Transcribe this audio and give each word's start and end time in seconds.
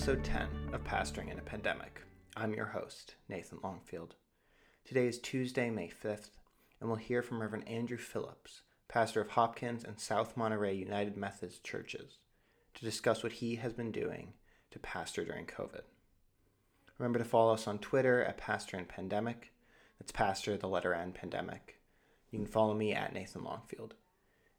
episode 0.00 0.24
10 0.24 0.48
of 0.72 0.82
Pastoring 0.82 1.30
in 1.30 1.38
a 1.38 1.42
Pandemic. 1.42 2.00
I'm 2.34 2.54
your 2.54 2.64
host, 2.64 3.16
Nathan 3.28 3.58
Longfield. 3.62 4.14
Today 4.82 5.06
is 5.06 5.18
Tuesday, 5.18 5.68
May 5.68 5.90
5th, 5.90 6.30
and 6.80 6.88
we'll 6.88 6.96
hear 6.96 7.20
from 7.20 7.38
Reverend 7.38 7.68
Andrew 7.68 7.98
Phillips, 7.98 8.62
pastor 8.88 9.20
of 9.20 9.28
Hopkins 9.28 9.84
and 9.84 10.00
South 10.00 10.38
Monterey 10.38 10.72
United 10.72 11.18
Methodist 11.18 11.64
churches, 11.64 12.16
to 12.72 12.84
discuss 12.86 13.22
what 13.22 13.32
he 13.32 13.56
has 13.56 13.74
been 13.74 13.92
doing 13.92 14.32
to 14.70 14.78
pastor 14.78 15.22
during 15.22 15.44
COVID. 15.44 15.82
Remember 16.96 17.18
to 17.18 17.24
follow 17.26 17.52
us 17.52 17.66
on 17.66 17.78
Twitter 17.78 18.24
at 18.24 18.38
Pastor 18.38 18.78
and 18.78 18.88
Pandemic. 18.88 19.52
That's 19.98 20.12
Pastor, 20.12 20.56
the 20.56 20.66
letter 20.66 20.94
N, 20.94 21.12
Pandemic. 21.12 21.78
You 22.30 22.38
can 22.38 22.48
follow 22.48 22.72
me 22.72 22.94
at 22.94 23.12
Nathan 23.12 23.44
Longfield. 23.44 23.92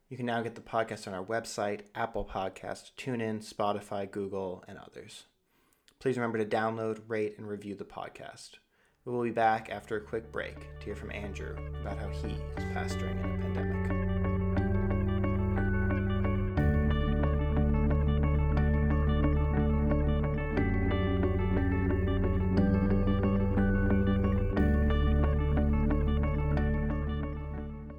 You 0.08 0.16
can 0.16 0.26
now 0.26 0.40
get 0.40 0.54
the 0.54 0.60
podcast 0.60 1.08
on 1.08 1.14
our 1.14 1.24
website, 1.24 1.80
Apple 1.96 2.24
Podcast, 2.24 2.92
TuneIn, 2.96 3.42
Spotify, 3.42 4.08
Google, 4.08 4.62
and 4.68 4.78
others. 4.78 5.24
Please 6.02 6.16
remember 6.16 6.38
to 6.38 6.44
download, 6.44 6.98
rate, 7.06 7.38
and 7.38 7.46
review 7.48 7.76
the 7.76 7.84
podcast. 7.84 8.54
We 9.04 9.12
will 9.12 9.22
be 9.22 9.30
back 9.30 9.70
after 9.70 9.96
a 9.96 10.00
quick 10.00 10.32
break 10.32 10.58
to 10.80 10.84
hear 10.84 10.96
from 10.96 11.12
Andrew 11.12 11.56
about 11.80 11.96
how 11.96 12.08
he 12.08 12.32
is 12.56 12.64
pastoring 12.74 13.22
in 13.22 13.30
a 13.30 13.38
pandemic. 13.38 13.88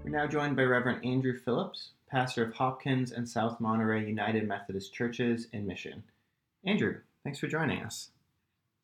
We're 0.03 0.09
now 0.09 0.27
joined 0.27 0.58
by 0.58 0.64
Reverend 0.64 1.05
Andrew 1.05 1.39
Phillips, 1.39 1.92
pastor 2.11 2.44
of 2.44 2.53
Hopkins 2.53 3.14
and 3.14 3.30
South 3.30 3.61
Monterey 3.61 4.05
United 4.05 4.45
Methodist 4.45 4.94
Churches 4.94 5.47
in 5.53 5.66
Mission. 5.66 6.03
Andrew, 6.66 6.97
thanks 7.23 7.39
for 7.39 7.47
joining 7.47 7.83
us. 7.83 8.09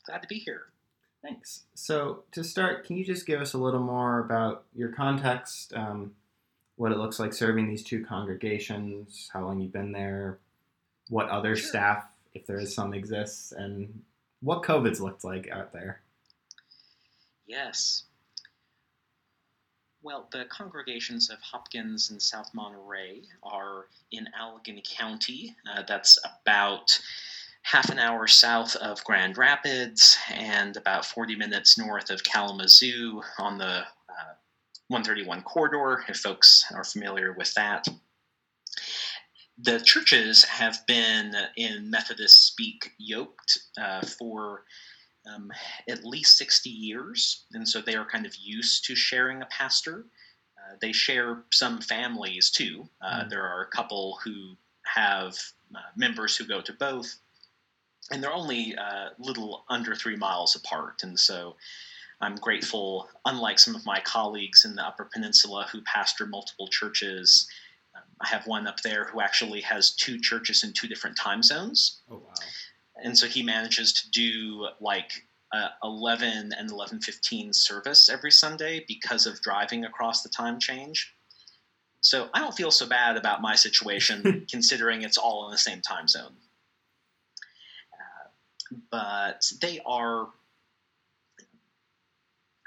Glad 0.06 0.22
to 0.22 0.28
be 0.28 0.40
here. 0.40 0.64
Thanks. 1.22 1.64
So, 1.76 2.24
to 2.32 2.44
start, 2.44 2.86
can 2.86 2.96
you 2.98 3.04
just 3.04 3.26
give 3.26 3.42
us 3.42 3.54
a 3.54 3.58
little 3.58 3.82
more 3.82 4.20
about 4.20 4.64
your 4.74 4.90
context, 4.90 5.74
um, 5.74 6.14
what 6.78 6.94
it 6.94 6.98
looks 6.98 7.20
like 7.20 7.34
serving 7.34 7.68
these 7.68 7.84
two 7.84 8.06
congregations, 8.06 9.30
how 9.34 9.44
long 9.44 9.60
you've 9.60 9.74
been 9.74 9.92
there, 9.92 10.40
what 11.10 11.28
other 11.28 11.56
Sure. 11.58 11.68
staff, 11.68 12.06
if 12.34 12.46
there 12.46 12.58
is 12.60 12.74
some, 12.74 12.94
exists, 12.94 13.52
and 13.52 14.04
what 14.40 14.64
COVID's 14.64 15.02
looked 15.02 15.26
like 15.26 15.50
out 15.50 15.74
there? 15.74 16.02
Yes. 17.46 18.04
Well, 20.02 20.30
the 20.32 20.46
congregations 20.46 21.30
of 21.30 21.42
Hopkins 21.42 22.10
and 22.10 22.22
South 22.22 22.54
Monterey 22.54 23.24
are 23.44 23.88
in 24.12 24.30
Allegan 24.40 24.82
County. 24.90 25.58
Uh, 25.70 25.82
that's 25.86 26.18
about 26.24 26.98
half 27.62 27.90
an 27.90 28.00
hour 28.00 28.28
south 28.28 28.76
of 28.78 29.04
Grand 29.04 29.38
Rapids 29.38 30.18
and 30.34 30.76
about 30.78 31.06
40 31.06 31.36
minutes 31.36 31.78
north 31.78 32.10
of 32.10 32.24
Kalamazoo 32.24 33.22
on 33.38 33.58
the 33.58 33.80
uh, 34.10 34.36
131 34.88 35.44
corridor, 35.44 36.04
if 36.08 36.18
folks 36.18 36.66
are 36.74 36.84
familiar 36.84 37.34
with 37.38 37.54
that. 37.54 37.88
The 39.62 39.80
churches 39.82 40.44
have 40.46 40.80
been 40.88 41.34
in 41.58 41.90
Methodist 41.90 42.48
speak 42.48 42.92
yoked 42.98 43.60
uh, 43.80 44.02
for 44.06 44.64
um, 45.28 45.52
at 45.90 46.06
least 46.06 46.38
60 46.38 46.70
years, 46.70 47.46
and 47.52 47.68
so 47.68 47.82
they 47.82 47.96
are 47.96 48.06
kind 48.06 48.26
of 48.26 48.36
used 48.36 48.86
to 48.86 48.96
sharing 48.96 49.42
a 49.42 49.48
pastor. 49.48 50.06
Uh, 50.58 50.76
they 50.82 50.92
share 50.92 51.44
some 51.52 51.82
families 51.82 52.50
too. 52.50 52.88
Uh, 53.02 53.24
Mm. 53.24 53.30
There 53.30 53.44
are 53.44 53.64
a 53.64 53.76
couple 53.76 54.20
who 54.24 54.56
have 54.86 55.38
uh, 55.76 55.80
members 55.96 56.36
who 56.38 56.46
go 56.46 56.62
to 56.62 56.74
both, 56.74 57.16
and 58.12 58.22
they're 58.24 58.34
only 58.34 58.76
uh, 58.76 59.10
little 59.20 59.66
under 59.70 59.96
three 59.96 60.16
miles 60.16 60.56
apart. 60.56 61.04
And 61.04 61.20
so 61.20 61.56
I'm 62.22 62.36
grateful, 62.36 63.08
unlike 63.26 63.60
some 63.60 63.76
of 63.76 63.86
my 63.86 64.00
colleagues 64.02 64.66
in 64.66 64.76
the 64.76 64.86
Upper 64.86 65.06
Peninsula 65.06 65.68
who 65.72 65.82
pastor 65.82 66.26
multiple 66.26 66.68
churches. 66.68 67.48
um, 67.96 68.02
I 68.22 68.28
have 68.28 68.46
one 68.48 68.68
up 68.68 68.82
there 68.82 69.06
who 69.06 69.22
actually 69.22 69.62
has 69.62 69.92
two 69.96 70.20
churches 70.20 70.64
in 70.64 70.74
two 70.74 70.88
different 70.88 71.18
time 71.18 71.42
zones 71.44 72.02
Oh, 72.12 72.16
wow. 72.16 72.34
and 73.04 73.18
so 73.18 73.28
he 73.28 73.42
manages 73.44 73.94
to 73.94 74.10
do 74.12 74.68
like 74.82 75.26
uh, 75.54 75.70
11 75.84 76.52
and 76.58 76.70
11.15 76.70 77.56
service 77.56 78.08
every 78.10 78.30
sunday 78.32 78.86
because 78.88 79.26
of 79.26 79.42
driving 79.42 79.84
across 79.86 80.22
the 80.22 80.30
time 80.30 80.60
change 80.60 81.16
so 82.02 82.30
i 82.36 82.40
don't 82.40 82.54
feel 82.54 82.70
so 82.70 82.86
bad 82.86 83.18
about 83.18 83.42
my 83.42 83.56
situation 83.56 84.46
considering 84.52 85.02
it's 85.02 85.18
all 85.18 85.46
in 85.46 85.52
the 85.52 85.58
same 85.58 85.82
time 85.82 86.08
zone 86.08 86.36
but 88.92 89.52
they 89.62 89.80
are 89.86 90.30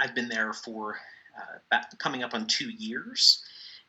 i've 0.00 0.14
been 0.14 0.28
there 0.28 0.52
for 0.52 0.96
uh, 1.38 1.58
about 1.70 1.98
coming 1.98 2.22
up 2.22 2.34
on 2.34 2.46
two 2.46 2.70
years 2.70 3.42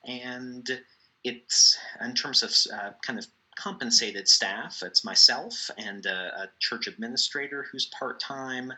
and 0.06 0.82
it's 1.24 1.78
in 2.04 2.14
terms 2.14 2.44
of 2.44 2.54
uh, 2.74 2.92
kind 3.02 3.18
of 3.18 3.26
compensated 3.56 4.28
staff. 4.28 4.82
It's 4.84 5.06
myself 5.06 5.70
and 5.78 6.06
a, 6.06 6.44
a 6.44 6.50
church 6.60 6.88
administrator 6.88 7.66
who's 7.72 7.86
part 7.88 8.20
time. 8.20 8.74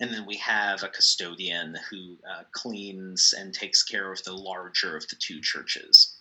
And 0.00 0.12
then 0.12 0.26
we 0.26 0.36
have 0.36 0.82
a 0.82 0.88
custodian 0.88 1.76
who 1.90 2.16
uh, 2.28 2.42
cleans 2.52 3.34
and 3.36 3.52
takes 3.52 3.82
care 3.82 4.12
of 4.12 4.22
the 4.24 4.32
larger 4.32 4.96
of 4.96 5.08
the 5.08 5.16
two 5.16 5.40
churches. 5.40 6.18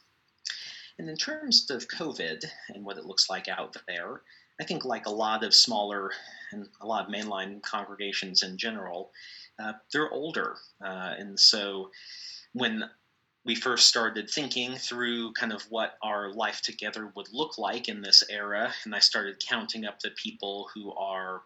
And 0.99 1.09
in 1.09 1.15
terms 1.15 1.69
of 1.69 1.87
COVID 1.87 2.43
and 2.69 2.83
what 2.83 2.97
it 2.97 3.05
looks 3.05 3.29
like 3.29 3.47
out 3.47 3.75
there, 3.87 4.21
I 4.59 4.63
think, 4.63 4.85
like 4.85 5.05
a 5.05 5.11
lot 5.11 5.43
of 5.43 5.53
smaller 5.53 6.11
and 6.51 6.67
a 6.81 6.85
lot 6.85 7.05
of 7.05 7.13
mainline 7.13 7.61
congregations 7.61 8.43
in 8.43 8.57
general, 8.57 9.11
uh, 9.59 9.73
they're 9.91 10.11
older. 10.11 10.57
Uh, 10.83 11.13
and 11.17 11.39
so 11.39 11.91
when 12.53 12.89
we 13.45 13.55
first 13.55 13.87
started 13.87 14.29
thinking 14.29 14.75
through 14.75 15.31
kind 15.33 15.53
of 15.53 15.61
what 15.69 15.93
our 16.03 16.33
life 16.33 16.61
together 16.61 17.11
would 17.15 17.27
look 17.31 17.57
like 17.57 17.87
in 17.87 18.01
this 18.01 18.23
era, 18.29 18.73
and 18.83 18.93
I 18.93 18.99
started 18.99 19.41
counting 19.47 19.85
up 19.85 19.99
the 19.99 20.11
people 20.11 20.69
who 20.73 20.91
are 20.93 21.43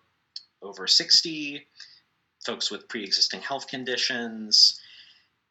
over 0.64 0.88
60, 0.88 1.68
folks 2.46 2.72
with 2.72 2.88
pre 2.88 3.04
existing 3.04 3.42
health 3.42 3.68
conditions, 3.68 4.80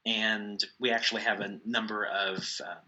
and 0.07 0.63
we 0.81 0.91
actually 0.91 1.23
have 1.23 1.41
a 1.41 1.61
number 1.65 2.07
of 2.07 2.39
um, 2.69 2.79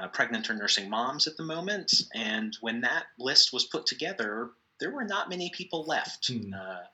uh, 0.00 0.08
pregnant 0.08 0.48
or 0.50 0.54
nursing 0.54 0.88
moms 0.88 1.26
at 1.26 1.36
the 1.36 1.42
moment. 1.42 2.02
And 2.14 2.56
when 2.60 2.80
that 2.82 3.04
list 3.18 3.52
was 3.52 3.64
put 3.64 3.86
together, 3.86 4.50
there 4.78 4.90
were 4.90 5.04
not 5.04 5.28
many 5.28 5.50
people 5.50 5.84
left. 5.84 6.28
Hmm. 6.28 6.54
Uh, 6.54 6.84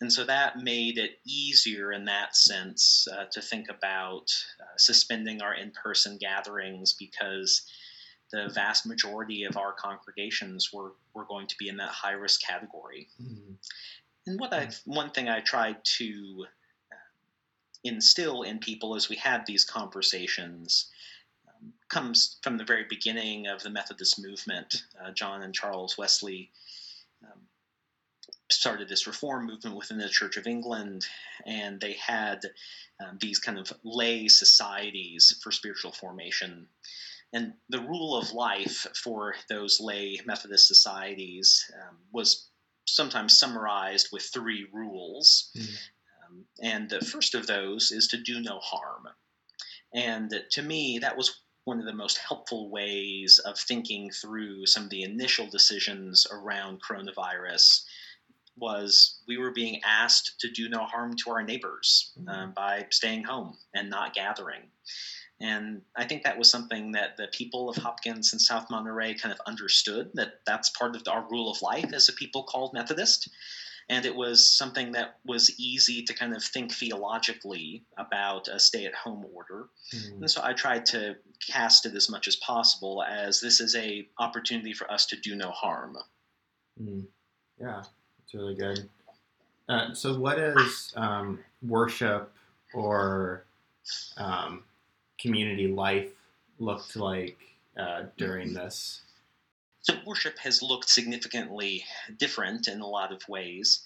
and 0.00 0.12
so 0.12 0.24
that 0.24 0.58
made 0.58 0.96
it 0.96 1.18
easier 1.24 1.92
in 1.92 2.04
that 2.04 2.36
sense 2.36 3.06
uh, 3.12 3.24
to 3.32 3.40
think 3.40 3.68
about 3.68 4.32
uh, 4.60 4.64
suspending 4.76 5.42
our 5.42 5.54
in 5.54 5.72
person 5.72 6.18
gatherings 6.18 6.92
because 6.92 7.62
the 8.30 8.48
vast 8.54 8.86
majority 8.86 9.44
of 9.44 9.56
our 9.56 9.72
congregations 9.72 10.72
were, 10.72 10.92
were 11.14 11.24
going 11.24 11.46
to 11.48 11.56
be 11.58 11.68
in 11.68 11.76
that 11.78 11.90
high 11.90 12.12
risk 12.12 12.42
category. 12.42 13.08
Mhm. 13.20 13.56
And 14.26 14.38
what 14.38 14.52
I 14.52 14.68
one 14.84 15.10
thing 15.10 15.28
I 15.28 15.40
tried 15.40 15.82
to 15.96 16.46
uh, 16.92 16.96
instill 17.82 18.42
in 18.42 18.58
people 18.58 18.94
as 18.94 19.08
we 19.08 19.16
had 19.16 19.46
these 19.46 19.64
conversations 19.64 20.90
comes 21.88 22.38
from 22.42 22.56
the 22.56 22.64
very 22.64 22.84
beginning 22.88 23.46
of 23.46 23.62
the 23.62 23.70
Methodist 23.70 24.20
movement. 24.22 24.84
Uh, 25.02 25.10
John 25.10 25.42
and 25.42 25.54
Charles 25.54 25.96
Wesley 25.96 26.50
um, 27.24 27.40
started 28.50 28.88
this 28.88 29.06
reform 29.06 29.46
movement 29.46 29.76
within 29.76 29.98
the 29.98 30.08
Church 30.08 30.36
of 30.36 30.46
England, 30.46 31.06
and 31.46 31.80
they 31.80 31.94
had 31.94 32.40
um, 33.00 33.18
these 33.20 33.38
kind 33.38 33.58
of 33.58 33.72
lay 33.84 34.28
societies 34.28 35.38
for 35.42 35.50
spiritual 35.50 35.92
formation. 35.92 36.68
And 37.32 37.54
the 37.68 37.80
rule 37.80 38.16
of 38.16 38.32
life 38.32 38.86
for 38.94 39.34
those 39.48 39.80
lay 39.80 40.20
Methodist 40.24 40.66
societies 40.66 41.70
um, 41.74 41.98
was 42.12 42.48
sometimes 42.86 43.38
summarized 43.38 44.08
with 44.12 44.22
three 44.22 44.66
rules. 44.72 45.50
Mhm. 45.54 45.78
Um, 46.26 46.44
and 46.62 46.90
the 46.90 47.02
first 47.02 47.34
of 47.34 47.46
those 47.46 47.92
is 47.92 48.08
to 48.08 48.16
do 48.16 48.40
no 48.40 48.58
harm. 48.60 49.08
And 49.92 50.44
to 50.50 50.62
me, 50.62 50.98
that 50.98 51.16
was 51.16 51.40
one 51.68 51.78
of 51.78 51.84
the 51.84 51.92
most 51.92 52.16
helpful 52.16 52.70
ways 52.70 53.38
of 53.44 53.58
thinking 53.58 54.10
through 54.10 54.64
some 54.64 54.84
of 54.84 54.90
the 54.90 55.02
initial 55.02 55.46
decisions 55.46 56.26
around 56.32 56.80
coronavirus 56.82 57.84
was 58.56 59.20
we 59.28 59.36
were 59.36 59.50
being 59.50 59.78
asked 59.84 60.40
to 60.40 60.50
do 60.50 60.70
no 60.70 60.86
harm 60.86 61.14
to 61.14 61.30
our 61.30 61.42
neighbors 61.42 62.12
um, 62.26 62.54
by 62.56 62.86
staying 62.88 63.22
home 63.22 63.54
and 63.74 63.90
not 63.90 64.14
gathering. 64.14 64.62
And 65.40 65.82
I 65.94 66.06
think 66.06 66.22
that 66.22 66.38
was 66.38 66.50
something 66.50 66.92
that 66.92 67.18
the 67.18 67.28
people 67.32 67.68
of 67.68 67.76
Hopkins 67.76 68.32
and 68.32 68.40
South 68.40 68.70
Monterey 68.70 69.12
kind 69.12 69.32
of 69.32 69.40
understood 69.46 70.10
that 70.14 70.40
that's 70.46 70.70
part 70.70 70.96
of 70.96 71.02
our 71.06 71.28
rule 71.30 71.50
of 71.50 71.60
life 71.60 71.92
as 71.92 72.08
a 72.08 72.14
people 72.14 72.44
called 72.44 72.72
Methodist. 72.72 73.28
And 73.90 74.04
it 74.04 74.14
was 74.14 74.50
something 74.50 74.92
that 74.92 75.18
was 75.24 75.58
easy 75.58 76.02
to 76.02 76.14
kind 76.14 76.34
of 76.34 76.42
think 76.42 76.72
theologically 76.72 77.84
about 77.96 78.48
a 78.48 78.58
stay 78.58 78.84
at 78.84 78.94
home 78.94 79.24
order. 79.34 79.68
Mhm. 79.94 80.20
And 80.20 80.30
so 80.30 80.40
I 80.42 80.52
tried 80.52 80.84
to 80.86 81.16
cast 81.46 81.86
it 81.86 81.94
as 81.94 82.10
much 82.10 82.28
as 82.28 82.36
possible 82.36 83.02
as 83.02 83.40
this 83.40 83.60
is 83.60 83.74
a 83.76 84.06
opportunity 84.18 84.72
for 84.72 84.90
us 84.90 85.06
to 85.06 85.16
do 85.16 85.34
no 85.34 85.50
harm. 85.50 85.96
Mhm. 86.80 87.06
Yeah, 87.60 87.84
It's 88.22 88.34
really 88.34 88.54
good. 88.54 88.88
Uh, 89.68 89.92
so, 89.94 90.18
what 90.18 90.36
does 90.36 90.92
um, 90.96 91.44
worship 91.62 92.32
or 92.72 93.44
um, 94.16 94.64
community 95.20 95.66
life 95.68 96.12
looked 96.58 96.96
like 96.96 97.38
uh, 97.76 98.04
during 98.16 98.54
this? 98.54 99.02
So, 99.80 99.94
worship 100.06 100.38
has 100.38 100.62
looked 100.62 100.88
significantly 100.88 101.84
different 102.16 102.68
in 102.68 102.80
a 102.80 102.86
lot 102.86 103.12
of 103.12 103.26
ways. 103.28 103.82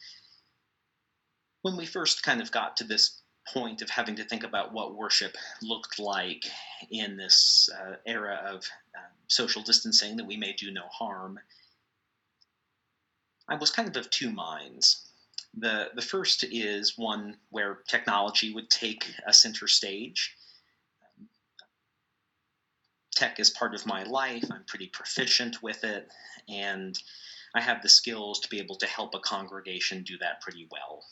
When 1.62 1.76
we 1.76 1.86
first 1.86 2.22
kind 2.22 2.40
of 2.40 2.50
got 2.50 2.76
to 2.78 2.84
this 2.84 3.21
point 3.48 3.82
of 3.82 3.90
having 3.90 4.16
to 4.16 4.24
think 4.24 4.44
about 4.44 4.72
what 4.72 4.94
worship 4.94 5.36
looked 5.62 5.98
like 5.98 6.44
in 6.90 7.16
this 7.16 7.68
uh, 7.80 7.96
era 8.06 8.40
of 8.46 8.64
uh, 8.96 9.00
social 9.28 9.62
distancing 9.62 10.16
that 10.16 10.26
we 10.26 10.36
may 10.36 10.52
do 10.52 10.70
no 10.70 10.86
harm, 10.90 11.38
I 13.48 13.56
was 13.56 13.70
kind 13.70 13.88
of 13.88 13.96
of 13.96 14.10
two 14.10 14.30
minds. 14.30 15.08
The, 15.54 15.90
the 15.94 16.02
first 16.02 16.44
is 16.44 16.96
one 16.96 17.36
where 17.50 17.80
technology 17.88 18.54
would 18.54 18.70
take 18.70 19.04
a 19.26 19.32
center 19.32 19.68
stage. 19.68 20.34
Tech 23.14 23.38
is 23.38 23.50
part 23.50 23.74
of 23.74 23.84
my 23.84 24.04
life. 24.04 24.44
I'm 24.50 24.64
pretty 24.64 24.86
proficient 24.86 25.62
with 25.62 25.84
it, 25.84 26.08
and 26.48 26.98
I 27.54 27.60
have 27.60 27.82
the 27.82 27.88
skills 27.88 28.40
to 28.40 28.48
be 28.48 28.58
able 28.58 28.76
to 28.76 28.86
help 28.86 29.14
a 29.14 29.20
congregation 29.20 30.02
do 30.02 30.16
that 30.18 30.40
pretty 30.40 30.66
well. 30.70 31.04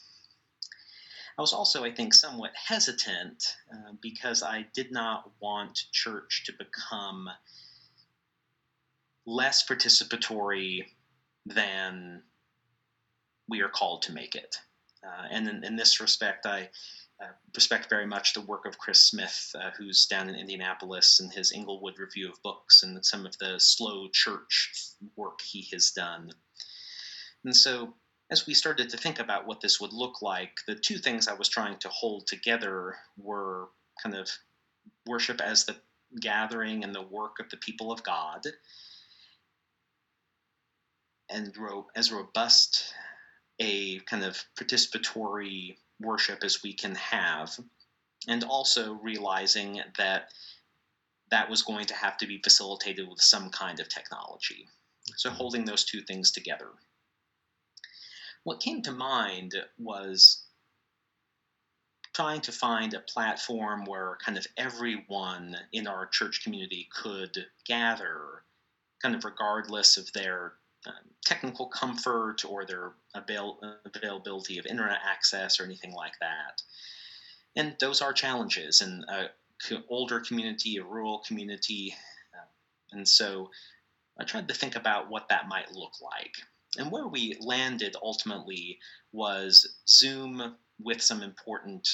I 1.41 1.43
was 1.43 1.55
also, 1.55 1.85
I 1.85 1.91
think, 1.91 2.13
somewhat 2.13 2.51
hesitant 2.55 3.57
uh, 3.73 3.93
because 4.03 4.43
I 4.43 4.67
did 4.75 4.93
not 4.93 5.31
want 5.41 5.87
church 5.91 6.43
to 6.45 6.53
become 6.53 7.31
less 9.25 9.67
participatory 9.67 10.85
than 11.47 12.25
we 13.49 13.63
are 13.63 13.71
called 13.71 14.03
to 14.03 14.13
make 14.13 14.35
it. 14.35 14.55
Uh, 15.03 15.29
and 15.31 15.49
in, 15.49 15.65
in, 15.65 15.77
this 15.77 15.99
respect, 15.99 16.45
I 16.45 16.69
uh, 17.23 17.29
respect 17.55 17.89
very 17.89 18.07
much 18.07 18.35
the 18.35 18.43
work 18.43 18.67
of 18.67 18.77
Chris 18.77 19.01
Smith, 19.01 19.51
uh, 19.59 19.71
who's 19.79 20.05
down 20.05 20.29
in 20.29 20.35
Indianapolis, 20.35 21.21
and 21.21 21.33
his 21.33 21.53
Englewood 21.53 21.99
Review 21.99 22.29
of 22.29 22.43
Books, 22.43 22.83
and 22.83 23.03
some 23.03 23.25
of 23.25 23.39
the 23.39 23.59
slow 23.59 24.09
church 24.13 24.75
work 25.17 25.41
he 25.41 25.67
has 25.73 25.91
done. 25.93 26.33
And 27.47 27.57
so 27.57 27.95
as 28.31 28.47
we 28.47 28.55
started 28.55 28.89
to 28.91 28.97
think 28.97 29.19
about 29.19 29.47
what 29.47 29.61
this 29.61 29.81
would 29.81 29.93
look 29.93 30.23
like, 30.23 30.59
the 30.67 30.75
two 30.75 30.99
things 30.99 31.27
I 31.27 31.35
was 31.35 31.49
trying 31.49 31.79
to 31.79 31.89
hold 31.89 32.27
together 32.27 32.97
were 33.19 33.69
kind 34.03 34.15
of 34.15 34.31
worship 35.07 35.41
as 35.41 35.65
the 35.65 35.77
gathering 36.21 36.85
and 36.85 36.95
the 36.95 37.03
work 37.03 37.41
of 37.41 37.51
the 37.51 37.57
people 37.57 37.91
of 37.91 38.03
God, 38.03 38.47
and 41.29 41.57
as 41.95 42.13
robust 42.13 42.95
a 43.61 43.99
kind 44.01 44.25
of 44.25 44.43
participatory 44.59 45.77
worship 46.01 46.43
as 46.43 46.63
we 46.63 46.73
can 46.73 46.95
have, 46.95 47.59
and 48.27 48.45
also 48.45 48.95
realizing 48.95 49.81
that 49.99 50.31
that 51.31 51.49
was 51.49 51.63
going 51.63 51.87
to 51.87 51.95
have 51.95 52.17
to 52.17 52.27
be 52.27 52.41
facilitated 52.43 53.09
with 53.09 53.21
some 53.21 53.51
kind 53.51 53.81
of 53.81 53.89
technology. 53.89 54.67
So, 55.17 55.29
mm-hmm. 55.29 55.39
holding 55.39 55.65
those 55.65 55.85
two 55.85 56.03
things 56.03 56.31
together. 56.31 56.69
What 58.45 58.61
came 58.61 58.83
to 58.83 58.93
mind 58.93 59.55
was 59.79 60.45
trying 62.15 62.41
to 62.43 62.53
find 62.53 62.95
a 62.95 63.01
platform 63.01 63.85
where 63.85 64.19
kind 64.25 64.37
of 64.37 64.47
everyone 64.57 65.57
in 65.73 65.87
our 65.87 66.07
church 66.07 66.43
community 66.43 66.89
could 66.93 67.47
gather, 67.67 68.43
kind 69.03 69.15
of 69.15 69.25
regardless 69.25 69.97
of 69.97 70.13
their 70.13 70.55
um, 70.87 70.95
technical 71.25 71.67
comfort 71.67 72.45
or 72.45 72.65
their 72.65 72.93
avail- 73.15 73.61
availability 73.85 74.59
of 74.59 74.67
internet 74.67 74.99
access 75.05 75.61
or 75.61 75.65
anything 75.65 75.93
like 75.93 76.19
that. 76.21 76.63
And 77.57 77.77
those 77.81 78.01
are 78.01 78.13
challenges 78.13 78.81
in 78.81 79.05
an 79.09 79.29
older 79.89 80.21
community, 80.21 80.77
a 80.77 80.85
rural 80.85 81.23
community. 81.27 81.95
Uh, 82.35 82.97
and 82.97 83.09
so 83.09 83.51
I 84.19 84.25
tried 84.25 84.49
to 84.49 84.55
think 84.55 84.77
about 84.77 85.11
what 85.11 85.29
that 85.29 85.49
might 85.49 85.73
look 85.73 86.01
like. 86.01 86.37
And 86.79 86.91
where 86.91 87.09
we 87.09 87.37
landed 87.41 87.97
ultimately 88.01 88.79
was 89.13 89.79
Zoom 89.89 90.57
with 90.79 91.03
some 91.03 91.23
important 91.23 91.89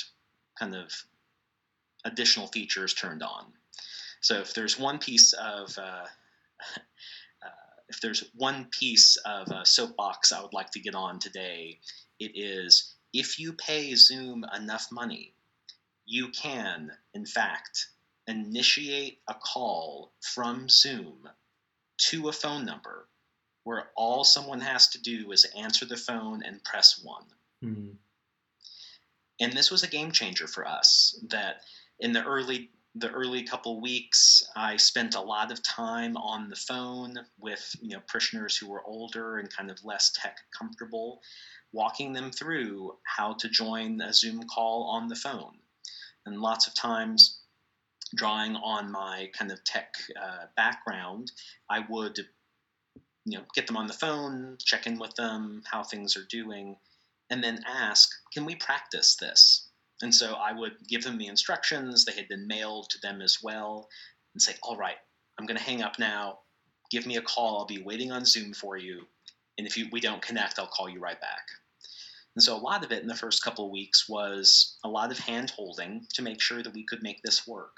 kind 0.58 0.74
of 0.74 0.92
additional 2.04 2.46
features 2.48 2.94
turned 2.94 3.22
on. 3.22 3.52
So 4.20 4.38
if 4.38 4.54
there's 4.54 4.78
one 4.78 4.98
piece 4.98 5.32
of 5.32 5.76
uh, 5.78 6.06
uh, 7.42 7.48
if 7.88 8.00
there's 8.00 8.24
one 8.34 8.66
piece 8.66 9.16
of 9.24 9.48
a 9.50 9.64
soapbox 9.64 10.32
I 10.32 10.42
would 10.42 10.52
like 10.52 10.70
to 10.72 10.80
get 10.80 10.94
on 10.94 11.18
today, 11.18 11.78
it 12.18 12.32
is 12.34 12.94
if 13.12 13.38
you 13.38 13.54
pay 13.54 13.94
Zoom 13.94 14.44
enough 14.54 14.88
money, 14.92 15.34
you 16.04 16.28
can, 16.28 16.92
in 17.14 17.24
fact, 17.26 17.88
initiate 18.26 19.20
a 19.28 19.34
call 19.34 20.12
from 20.20 20.68
Zoom 20.68 21.28
to 21.98 22.28
a 22.28 22.32
phone 22.32 22.64
number 22.64 23.08
where 23.66 23.88
all 23.96 24.22
someone 24.22 24.60
has 24.60 24.86
to 24.86 25.02
do 25.02 25.32
is 25.32 25.44
answer 25.56 25.84
the 25.84 25.96
phone 25.96 26.40
and 26.44 26.62
press 26.62 27.00
one. 27.02 27.24
Mm-hmm. 27.64 27.94
And 29.40 29.52
this 29.52 29.72
was 29.72 29.82
a 29.82 29.88
game 29.88 30.12
changer 30.12 30.46
for 30.46 30.64
us. 30.64 31.18
That 31.30 31.62
in 31.98 32.12
the 32.12 32.22
early 32.22 32.70
the 32.94 33.10
early 33.10 33.42
couple 33.42 33.80
weeks, 33.80 34.40
I 34.54 34.76
spent 34.76 35.16
a 35.16 35.20
lot 35.20 35.50
of 35.50 35.64
time 35.64 36.16
on 36.16 36.48
the 36.48 36.54
phone 36.54 37.18
with 37.40 37.74
you 37.82 37.96
know 37.96 38.02
parishioners 38.06 38.56
who 38.56 38.68
were 38.68 38.84
older 38.84 39.38
and 39.38 39.52
kind 39.52 39.68
of 39.68 39.84
less 39.84 40.12
tech 40.14 40.36
comfortable, 40.56 41.20
walking 41.72 42.12
them 42.12 42.30
through 42.30 42.96
how 43.02 43.32
to 43.32 43.48
join 43.48 44.00
a 44.00 44.12
Zoom 44.12 44.44
call 44.44 44.84
on 44.84 45.08
the 45.08 45.16
phone. 45.16 45.58
And 46.24 46.40
lots 46.40 46.68
of 46.68 46.74
times, 46.76 47.40
drawing 48.14 48.54
on 48.54 48.92
my 48.92 49.28
kind 49.36 49.50
of 49.50 49.64
tech 49.64 49.92
uh, 50.22 50.46
background, 50.56 51.32
I 51.68 51.80
would 51.88 52.20
you 53.26 53.36
know, 53.36 53.44
get 53.54 53.66
them 53.66 53.76
on 53.76 53.88
the 53.88 53.92
phone, 53.92 54.56
check 54.64 54.86
in 54.86 54.98
with 54.98 55.14
them, 55.16 55.62
how 55.70 55.82
things 55.82 56.16
are 56.16 56.24
doing, 56.30 56.76
and 57.28 57.42
then 57.42 57.64
ask, 57.66 58.08
can 58.32 58.46
we 58.46 58.54
practice 58.54 59.16
this? 59.16 59.68
And 60.00 60.14
so 60.14 60.34
I 60.34 60.52
would 60.52 60.76
give 60.88 61.02
them 61.02 61.18
the 61.18 61.26
instructions. 61.26 62.04
They 62.04 62.12
had 62.12 62.28
been 62.28 62.46
mailed 62.46 62.88
to 62.90 63.00
them 63.00 63.20
as 63.20 63.42
well, 63.42 63.88
and 64.32 64.40
say, 64.40 64.54
all 64.62 64.76
right, 64.76 64.96
I'm 65.38 65.46
going 65.46 65.58
to 65.58 65.62
hang 65.62 65.82
up 65.82 65.98
now. 65.98 66.38
Give 66.90 67.04
me 67.04 67.16
a 67.16 67.22
call. 67.22 67.58
I'll 67.58 67.66
be 67.66 67.82
waiting 67.82 68.12
on 68.12 68.24
Zoom 68.24 68.54
for 68.54 68.76
you. 68.76 69.02
And 69.58 69.66
if 69.66 69.76
you, 69.76 69.88
we 69.90 70.00
don't 70.00 70.22
connect, 70.22 70.60
I'll 70.60 70.68
call 70.68 70.88
you 70.88 71.00
right 71.00 71.20
back. 71.20 71.48
And 72.36 72.42
so 72.42 72.54
a 72.54 72.58
lot 72.58 72.84
of 72.84 72.92
it 72.92 73.02
in 73.02 73.08
the 73.08 73.14
first 73.14 73.42
couple 73.42 73.64
of 73.64 73.72
weeks 73.72 74.08
was 74.08 74.76
a 74.84 74.88
lot 74.88 75.10
of 75.10 75.18
hand 75.18 75.50
holding 75.50 76.06
to 76.12 76.22
make 76.22 76.40
sure 76.40 76.62
that 76.62 76.74
we 76.74 76.84
could 76.84 77.02
make 77.02 77.22
this 77.22 77.44
work. 77.46 77.74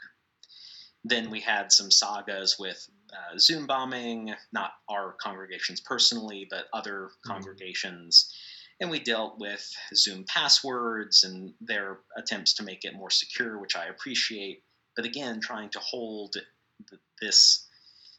Then 1.04 1.30
we 1.30 1.40
had 1.40 1.72
some 1.72 1.90
sagas 1.90 2.58
with 2.58 2.87
uh, 3.12 3.38
Zoom 3.38 3.66
bombing, 3.66 4.34
not 4.52 4.72
our 4.88 5.14
congregations 5.20 5.80
personally, 5.80 6.46
but 6.48 6.66
other 6.72 7.10
mm-hmm. 7.10 7.32
congregations. 7.32 8.34
And 8.80 8.90
we 8.90 9.00
dealt 9.00 9.38
with 9.38 9.68
Zoom 9.94 10.24
passwords 10.24 11.24
and 11.24 11.52
their 11.60 11.98
attempts 12.16 12.54
to 12.54 12.62
make 12.62 12.84
it 12.84 12.94
more 12.94 13.10
secure, 13.10 13.58
which 13.58 13.76
I 13.76 13.86
appreciate. 13.86 14.62
But 14.94 15.04
again, 15.04 15.40
trying 15.40 15.70
to 15.70 15.80
hold 15.80 16.34
th- 16.34 17.00
this 17.20 17.66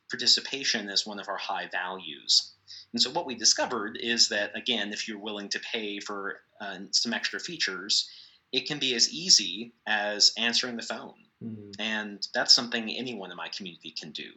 participation 0.10 0.90
as 0.90 1.06
one 1.06 1.20
of 1.20 1.30
our 1.30 1.38
high 1.38 1.68
values. 1.72 2.54
And 2.94 3.02
so, 3.02 3.12
what 3.12 3.26
we 3.26 3.36
discovered 3.36 3.98
is 4.02 4.30
that, 4.30 4.56
again, 4.58 4.92
if 4.92 5.08
you're 5.08 5.20
willing 5.20 5.50
to 5.50 5.60
pay 5.60 6.00
for 6.00 6.42
uh, 6.60 6.80
some 6.92 7.14
extra 7.14 7.40
features, 7.40 8.10
it 8.52 8.68
can 8.68 8.80
be 8.80 8.96
as 8.96 9.14
easy 9.14 9.74
as 9.88 10.34
answering 10.38 10.76
the 10.76 10.84
phone. 10.84 11.14
Mm-hmm. 11.44 11.72
And 11.80 12.28
that's 12.34 12.54
something 12.54 12.90
anyone 12.90 13.32
in 13.32 13.38
my 13.38 13.50
community 13.50 13.92
can 13.98 14.12
do. 14.12 14.32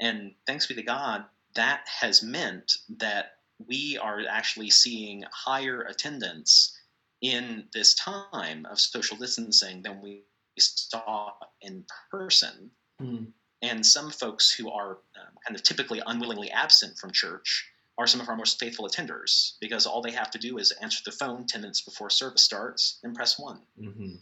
And 0.00 0.34
thanks 0.46 0.66
be 0.66 0.74
to 0.74 0.82
God, 0.82 1.24
that 1.54 1.86
has 2.00 2.22
meant 2.22 2.72
that 2.98 3.38
we 3.66 3.98
are 3.98 4.22
actually 4.28 4.70
seeing 4.70 5.24
higher 5.32 5.82
attendance 5.82 6.76
in 7.20 7.64
this 7.72 7.94
time 7.94 8.64
of 8.66 8.78
social 8.78 9.16
distancing 9.16 9.82
than 9.82 10.00
we 10.00 10.22
saw 10.58 11.32
in 11.60 11.84
person. 12.10 12.70
Mm. 13.02 13.32
And 13.62 13.84
some 13.84 14.10
folks 14.10 14.52
who 14.52 14.70
are 14.70 14.90
um, 14.90 15.34
kind 15.44 15.56
of 15.56 15.62
typically 15.62 16.00
unwillingly 16.06 16.50
absent 16.50 16.96
from 16.96 17.10
church 17.10 17.68
are 17.96 18.06
some 18.06 18.20
of 18.20 18.28
our 18.28 18.36
most 18.36 18.60
faithful 18.60 18.88
attenders 18.88 19.54
because 19.60 19.84
all 19.84 20.00
they 20.00 20.12
have 20.12 20.30
to 20.30 20.38
do 20.38 20.58
is 20.58 20.70
answer 20.80 21.02
the 21.04 21.10
phone 21.10 21.44
10 21.46 21.62
minutes 21.62 21.80
before 21.80 22.08
service 22.10 22.42
starts 22.42 23.00
and 23.02 23.14
press 23.14 23.38
one. 23.38 23.60
Mm-hmm. 23.80 24.14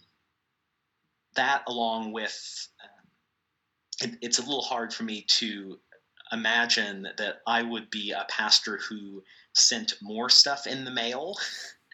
That, 1.34 1.62
along 1.66 2.12
with 2.12 2.68
um, 2.82 2.95
it, 4.02 4.18
it's 4.20 4.38
a 4.38 4.42
little 4.42 4.62
hard 4.62 4.92
for 4.92 5.04
me 5.04 5.24
to 5.28 5.78
imagine 6.32 7.08
that 7.18 7.36
I 7.46 7.62
would 7.62 7.90
be 7.90 8.12
a 8.12 8.26
pastor 8.28 8.78
who 8.78 9.22
sent 9.54 9.94
more 10.02 10.28
stuff 10.28 10.66
in 10.66 10.84
the 10.84 10.90
mail. 10.90 11.36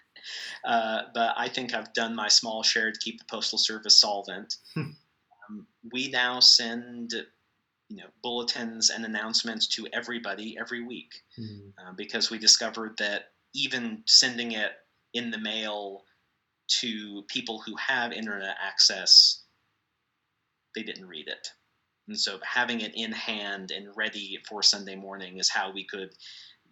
uh, 0.65 1.03
but 1.15 1.35
I 1.37 1.49
think 1.49 1.75
I've 1.75 1.93
done 1.93 2.15
my 2.15 2.29
small 2.29 2.63
share 2.63 2.91
to 2.91 2.99
keep 2.99 3.19
the 3.19 3.27
postal 3.31 3.59
service 3.59 4.01
solvent. 4.01 4.57
Hmm. 4.75 4.81
um, 5.49 5.67
we 5.93 6.09
now 6.09 6.41
send 6.41 7.13
you 7.89 7.99
know 7.99 8.09
bulletins 8.23 8.89
and 8.89 9.05
announcements 9.05 9.67
to 9.67 9.87
everybody 9.93 10.57
every 10.59 10.83
week 10.83 11.13
mm-hmm. 11.39 11.69
uh, 11.79 11.93
because 11.95 12.31
we 12.31 12.39
discovered 12.39 12.97
that 12.99 13.33
even 13.55 14.03
sending 14.07 14.53
it 14.53 14.73
in 15.13 15.31
the 15.31 15.39
mail 15.39 16.05
to 16.81 17.23
people 17.29 17.61
who 17.61 17.77
have 17.77 18.13
internet 18.13 18.57
access, 18.65 19.43
they 20.75 20.83
didn't 20.83 21.07
read 21.07 21.29
it. 21.29 21.49
And 22.13 22.21
so 22.21 22.39
having 22.45 22.83
it 22.83 22.93
in 22.95 23.11
hand 23.11 23.71
and 23.71 23.89
ready 23.97 24.39
for 24.47 24.63
Sunday 24.63 24.97
morning 24.97 25.39
is 25.39 25.49
how 25.49 25.73
we 25.73 25.83
could 25.83 26.11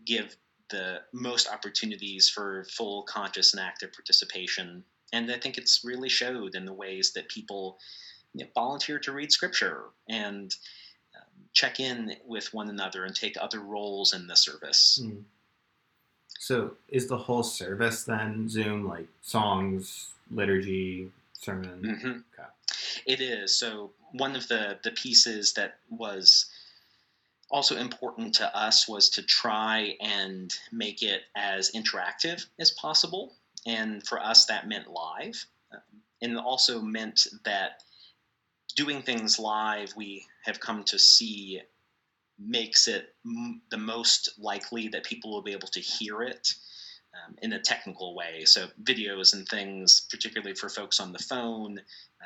give 0.04 0.36
the 0.68 0.98
most 1.14 1.48
opportunities 1.50 2.28
for 2.28 2.64
full 2.64 3.04
conscious 3.04 3.54
and 3.54 3.62
active 3.62 3.90
participation. 3.94 4.84
And 5.14 5.32
I 5.32 5.38
think 5.38 5.56
it's 5.56 5.80
really 5.82 6.10
showed 6.10 6.54
in 6.54 6.66
the 6.66 6.74
ways 6.74 7.14
that 7.14 7.30
people 7.30 7.78
you 8.34 8.44
know, 8.44 8.50
volunteer 8.54 8.98
to 8.98 9.12
read 9.12 9.32
scripture 9.32 9.84
and 10.10 10.54
um, 11.16 11.44
check 11.54 11.80
in 11.80 12.16
with 12.26 12.52
one 12.52 12.68
another 12.68 13.06
and 13.06 13.16
take 13.16 13.38
other 13.40 13.60
roles 13.60 14.12
in 14.12 14.26
the 14.26 14.36
service. 14.36 15.00
Mm. 15.02 15.22
So, 16.38 16.72
is 16.90 17.06
the 17.06 17.16
whole 17.16 17.42
service 17.42 18.04
then 18.04 18.46
Zoom, 18.46 18.86
like 18.86 19.08
songs, 19.22 20.10
liturgy, 20.30 21.10
sermon? 21.32 21.82
Mm-hmm. 21.82 22.08
Okay. 22.08 22.48
It 23.06 23.20
is. 23.20 23.58
So, 23.58 23.92
one 24.12 24.34
of 24.36 24.48
the, 24.48 24.78
the 24.82 24.90
pieces 24.90 25.52
that 25.54 25.78
was 25.88 26.46
also 27.50 27.76
important 27.76 28.34
to 28.36 28.56
us 28.56 28.88
was 28.88 29.08
to 29.10 29.22
try 29.22 29.96
and 30.00 30.52
make 30.72 31.02
it 31.02 31.22
as 31.36 31.72
interactive 31.72 32.46
as 32.58 32.70
possible. 32.72 33.34
And 33.66 34.06
for 34.06 34.20
us, 34.20 34.46
that 34.46 34.68
meant 34.68 34.88
live. 34.88 35.44
Um, 35.72 35.80
and 36.22 36.38
also 36.38 36.80
meant 36.80 37.26
that 37.44 37.82
doing 38.76 39.02
things 39.02 39.38
live, 39.38 39.92
we 39.96 40.24
have 40.44 40.60
come 40.60 40.84
to 40.84 40.98
see 40.98 41.60
makes 42.38 42.88
it 42.88 43.14
m- 43.26 43.60
the 43.70 43.76
most 43.76 44.30
likely 44.38 44.88
that 44.88 45.04
people 45.04 45.30
will 45.30 45.42
be 45.42 45.52
able 45.52 45.68
to 45.68 45.80
hear 45.80 46.22
it 46.22 46.54
um, 47.14 47.34
in 47.42 47.52
a 47.52 47.60
technical 47.60 48.14
way. 48.14 48.44
So, 48.44 48.68
videos 48.82 49.34
and 49.34 49.46
things, 49.48 50.06
particularly 50.10 50.54
for 50.54 50.68
folks 50.68 51.00
on 51.00 51.12
the 51.12 51.18
phone, 51.18 51.80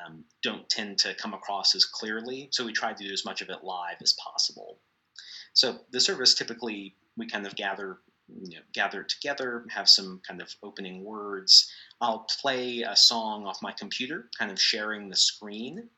um, 0.04 0.24
don't 0.42 0.68
tend 0.68 0.98
to 0.98 1.14
come 1.14 1.34
across 1.34 1.74
as 1.74 1.84
clearly. 1.84 2.48
So, 2.52 2.64
we 2.64 2.72
try 2.72 2.92
to 2.92 3.04
do 3.04 3.12
as 3.12 3.24
much 3.24 3.42
of 3.42 3.48
it 3.48 3.62
live 3.62 3.96
as 4.02 4.14
possible. 4.14 4.78
So, 5.52 5.78
the 5.90 6.00
service 6.00 6.34
typically 6.34 6.96
we 7.16 7.26
kind 7.26 7.46
of 7.46 7.54
gather. 7.56 7.98
You 8.26 8.56
know, 8.56 8.62
gather 8.72 9.02
together, 9.02 9.66
have 9.68 9.86
some 9.86 10.22
kind 10.26 10.40
of 10.40 10.48
opening 10.62 11.04
words. 11.04 11.70
I'll 12.00 12.26
play 12.40 12.80
a 12.80 12.96
song 12.96 13.44
off 13.44 13.60
my 13.60 13.70
computer, 13.72 14.30
kind 14.38 14.50
of 14.50 14.58
sharing 14.58 15.10
the 15.10 15.16
screen 15.16 15.90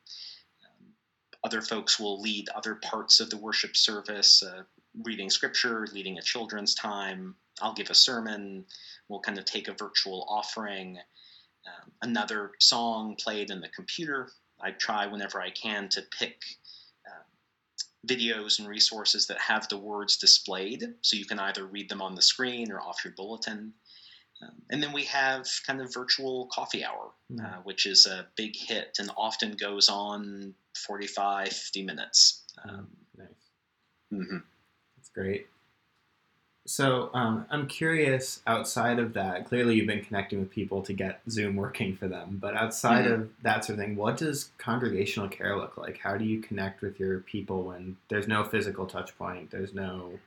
other 1.46 1.62
folks 1.62 2.00
will 2.00 2.20
lead 2.20 2.48
other 2.56 2.74
parts 2.74 3.20
of 3.20 3.30
the 3.30 3.36
worship 3.36 3.76
service, 3.76 4.42
uh, 4.42 4.62
reading 5.04 5.30
scripture, 5.30 5.86
leading 5.92 6.18
a 6.18 6.22
children's 6.22 6.74
time. 6.74 7.36
I'll 7.62 7.72
give 7.72 7.88
a 7.88 7.94
sermon. 7.94 8.64
We'll 9.08 9.20
kind 9.20 9.38
of 9.38 9.44
take 9.44 9.68
a 9.68 9.72
virtual 9.72 10.26
offering. 10.28 10.98
Um, 11.66 11.92
another 12.02 12.52
song 12.60 13.16
played 13.16 13.50
in 13.50 13.60
the 13.60 13.68
computer. 13.68 14.30
I 14.60 14.70
try 14.72 15.06
whenever 15.06 15.40
I 15.40 15.50
can 15.50 15.88
to 15.90 16.02
pick 16.18 16.40
uh, 17.06 18.06
videos 18.06 18.58
and 18.58 18.68
resources 18.68 19.26
that 19.26 19.38
have 19.38 19.68
the 19.68 19.78
words 19.78 20.16
displayed, 20.16 20.84
so 21.02 21.16
you 21.16 21.26
can 21.26 21.38
either 21.38 21.66
read 21.66 21.88
them 21.88 22.02
on 22.02 22.14
the 22.14 22.22
screen 22.22 22.70
or 22.70 22.80
off 22.80 23.04
your 23.04 23.14
bulletin. 23.16 23.72
Um, 24.42 24.62
and 24.70 24.82
then 24.82 24.92
we 24.92 25.04
have 25.04 25.48
kind 25.66 25.80
of 25.80 25.92
virtual 25.92 26.46
coffee 26.52 26.84
hour, 26.84 27.10
mm. 27.32 27.42
uh, 27.42 27.60
which 27.64 27.86
is 27.86 28.06
a 28.06 28.26
big 28.36 28.54
hit 28.54 28.96
and 28.98 29.10
often 29.16 29.52
goes 29.52 29.88
on 29.88 30.54
45, 30.76 31.48
50 31.48 31.82
minutes. 31.82 32.44
Um, 32.68 32.88
nice. 33.16 33.28
Mm-hmm. 34.12 34.38
That's 34.96 35.08
great. 35.08 35.46
So 36.66 37.10
um, 37.14 37.46
I'm 37.50 37.66
curious. 37.66 38.42
Outside 38.46 38.98
of 38.98 39.12
that, 39.14 39.46
clearly 39.46 39.76
you've 39.76 39.86
been 39.86 40.04
connecting 40.04 40.40
with 40.40 40.50
people 40.50 40.82
to 40.82 40.92
get 40.92 41.20
Zoom 41.30 41.56
working 41.56 41.96
for 41.96 42.08
them. 42.08 42.38
But 42.40 42.56
outside 42.56 43.04
mm-hmm. 43.04 43.22
of 43.22 43.30
that 43.42 43.64
sort 43.64 43.78
of 43.78 43.84
thing, 43.84 43.96
what 43.96 44.16
does 44.16 44.50
congregational 44.58 45.28
care 45.28 45.56
look 45.56 45.76
like? 45.76 45.98
How 45.98 46.16
do 46.16 46.24
you 46.24 46.40
connect 46.40 46.82
with 46.82 46.98
your 46.98 47.20
people 47.20 47.62
when 47.62 47.96
there's 48.08 48.28
no 48.28 48.44
physical 48.44 48.86
touch 48.86 49.16
point? 49.16 49.50
There's 49.50 49.72
no 49.72 50.18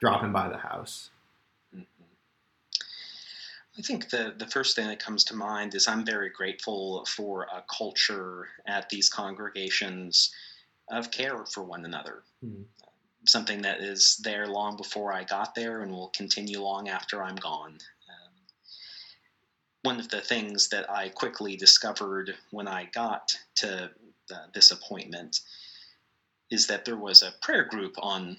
dropping 0.00 0.32
by 0.32 0.48
the 0.48 0.58
house. 0.58 1.10
I 3.76 3.82
think 3.82 4.10
the, 4.10 4.32
the 4.36 4.46
first 4.46 4.76
thing 4.76 4.86
that 4.86 5.00
comes 5.00 5.24
to 5.24 5.34
mind 5.34 5.74
is 5.74 5.88
I'm 5.88 6.04
very 6.04 6.30
grateful 6.30 7.04
for 7.06 7.42
a 7.42 7.64
culture 7.68 8.48
at 8.66 8.88
these 8.88 9.08
congregations 9.08 10.32
of 10.88 11.10
care 11.10 11.44
for 11.46 11.64
one 11.64 11.84
another. 11.84 12.22
Mm-hmm. 12.44 12.62
Something 13.26 13.62
that 13.62 13.80
is 13.80 14.20
there 14.22 14.46
long 14.46 14.76
before 14.76 15.12
I 15.12 15.24
got 15.24 15.54
there 15.54 15.82
and 15.82 15.92
will 15.92 16.12
continue 16.14 16.60
long 16.60 16.88
after 16.88 17.22
I'm 17.22 17.36
gone. 17.36 17.72
Um, 17.72 18.32
one 19.82 19.98
of 19.98 20.08
the 20.10 20.20
things 20.20 20.68
that 20.68 20.90
I 20.90 21.08
quickly 21.08 21.56
discovered 21.56 22.34
when 22.50 22.68
I 22.68 22.84
got 22.92 23.34
to 23.56 23.90
uh, 24.32 24.46
this 24.52 24.70
appointment 24.70 25.40
is 26.50 26.66
that 26.66 26.84
there 26.84 26.96
was 26.96 27.22
a 27.22 27.34
prayer 27.42 27.64
group 27.64 27.94
on 27.98 28.36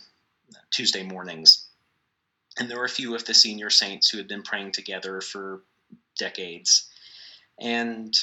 Tuesday 0.72 1.04
mornings 1.04 1.66
and 2.58 2.70
there 2.70 2.78
were 2.78 2.86
a 2.86 2.90
few 2.90 3.16
of 3.16 3.26
the 3.26 3.34
senior 3.34 3.70
saints 3.70 4.10
who 4.10 4.18
had 4.18 4.28
been 4.28 4.44
praying 4.44 4.72
together 4.72 5.20
for 5.22 5.64
decades. 6.18 6.90
And 7.60 8.14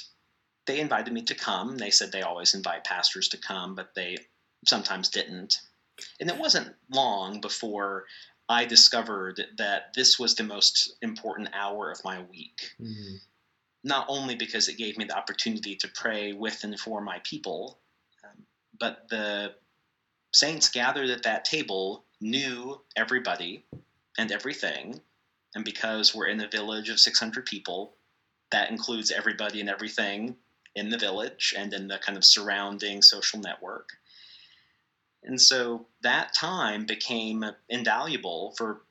they 0.66 0.80
invited 0.80 1.12
me 1.12 1.22
to 1.22 1.34
come. 1.34 1.76
They 1.76 1.90
said 1.90 2.12
they 2.12 2.22
always 2.22 2.54
invite 2.54 2.84
pastors 2.84 3.28
to 3.28 3.36
come, 3.36 3.74
but 3.74 3.94
they 3.94 4.16
sometimes 4.66 5.08
didn't. 5.08 5.60
And 6.20 6.30
it 6.30 6.38
wasn't 6.38 6.74
long 6.90 7.40
before 7.40 8.04
I 8.48 8.64
discovered 8.64 9.40
that 9.58 9.94
this 9.94 10.18
was 10.18 10.34
the 10.34 10.44
most 10.44 10.94
important 11.02 11.50
hour 11.54 11.90
of 11.90 12.04
my 12.04 12.22
week. 12.22 12.70
Mm-hmm. 12.80 13.16
Not 13.84 14.06
only 14.08 14.34
because 14.34 14.68
it 14.68 14.78
gave 14.78 14.96
me 14.96 15.04
the 15.04 15.16
opportunity 15.16 15.74
to 15.76 15.88
pray 15.94 16.32
with 16.32 16.62
and 16.62 16.78
for 16.78 17.00
my 17.00 17.20
people, 17.24 17.78
um, 18.24 18.44
but 18.78 19.08
the 19.10 19.54
saints 20.32 20.68
gathered 20.68 21.10
at 21.10 21.24
that 21.24 21.44
table 21.44 22.04
knew 22.20 22.80
everybody 22.96 23.64
and 24.18 24.30
everything. 24.30 25.00
And 25.54 25.64
because 25.64 26.14
we're 26.14 26.28
in 26.28 26.40
a 26.40 26.48
village 26.48 26.88
of 26.88 27.00
600 27.00 27.44
people, 27.44 27.96
that 28.50 28.70
includes 28.70 29.10
everybody 29.10 29.60
and 29.60 29.68
everything 29.68 30.36
in 30.74 30.88
the 30.88 30.98
village 30.98 31.54
and 31.56 31.72
in 31.72 31.88
the 31.88 31.98
kind 31.98 32.16
of 32.16 32.24
surrounding 32.24 33.02
social 33.02 33.40
network. 33.40 33.90
And 35.24 35.40
so 35.40 35.86
that 36.02 36.34
time 36.34 36.84
became 36.84 37.44
invaluable 37.68 38.54
for 38.56 38.82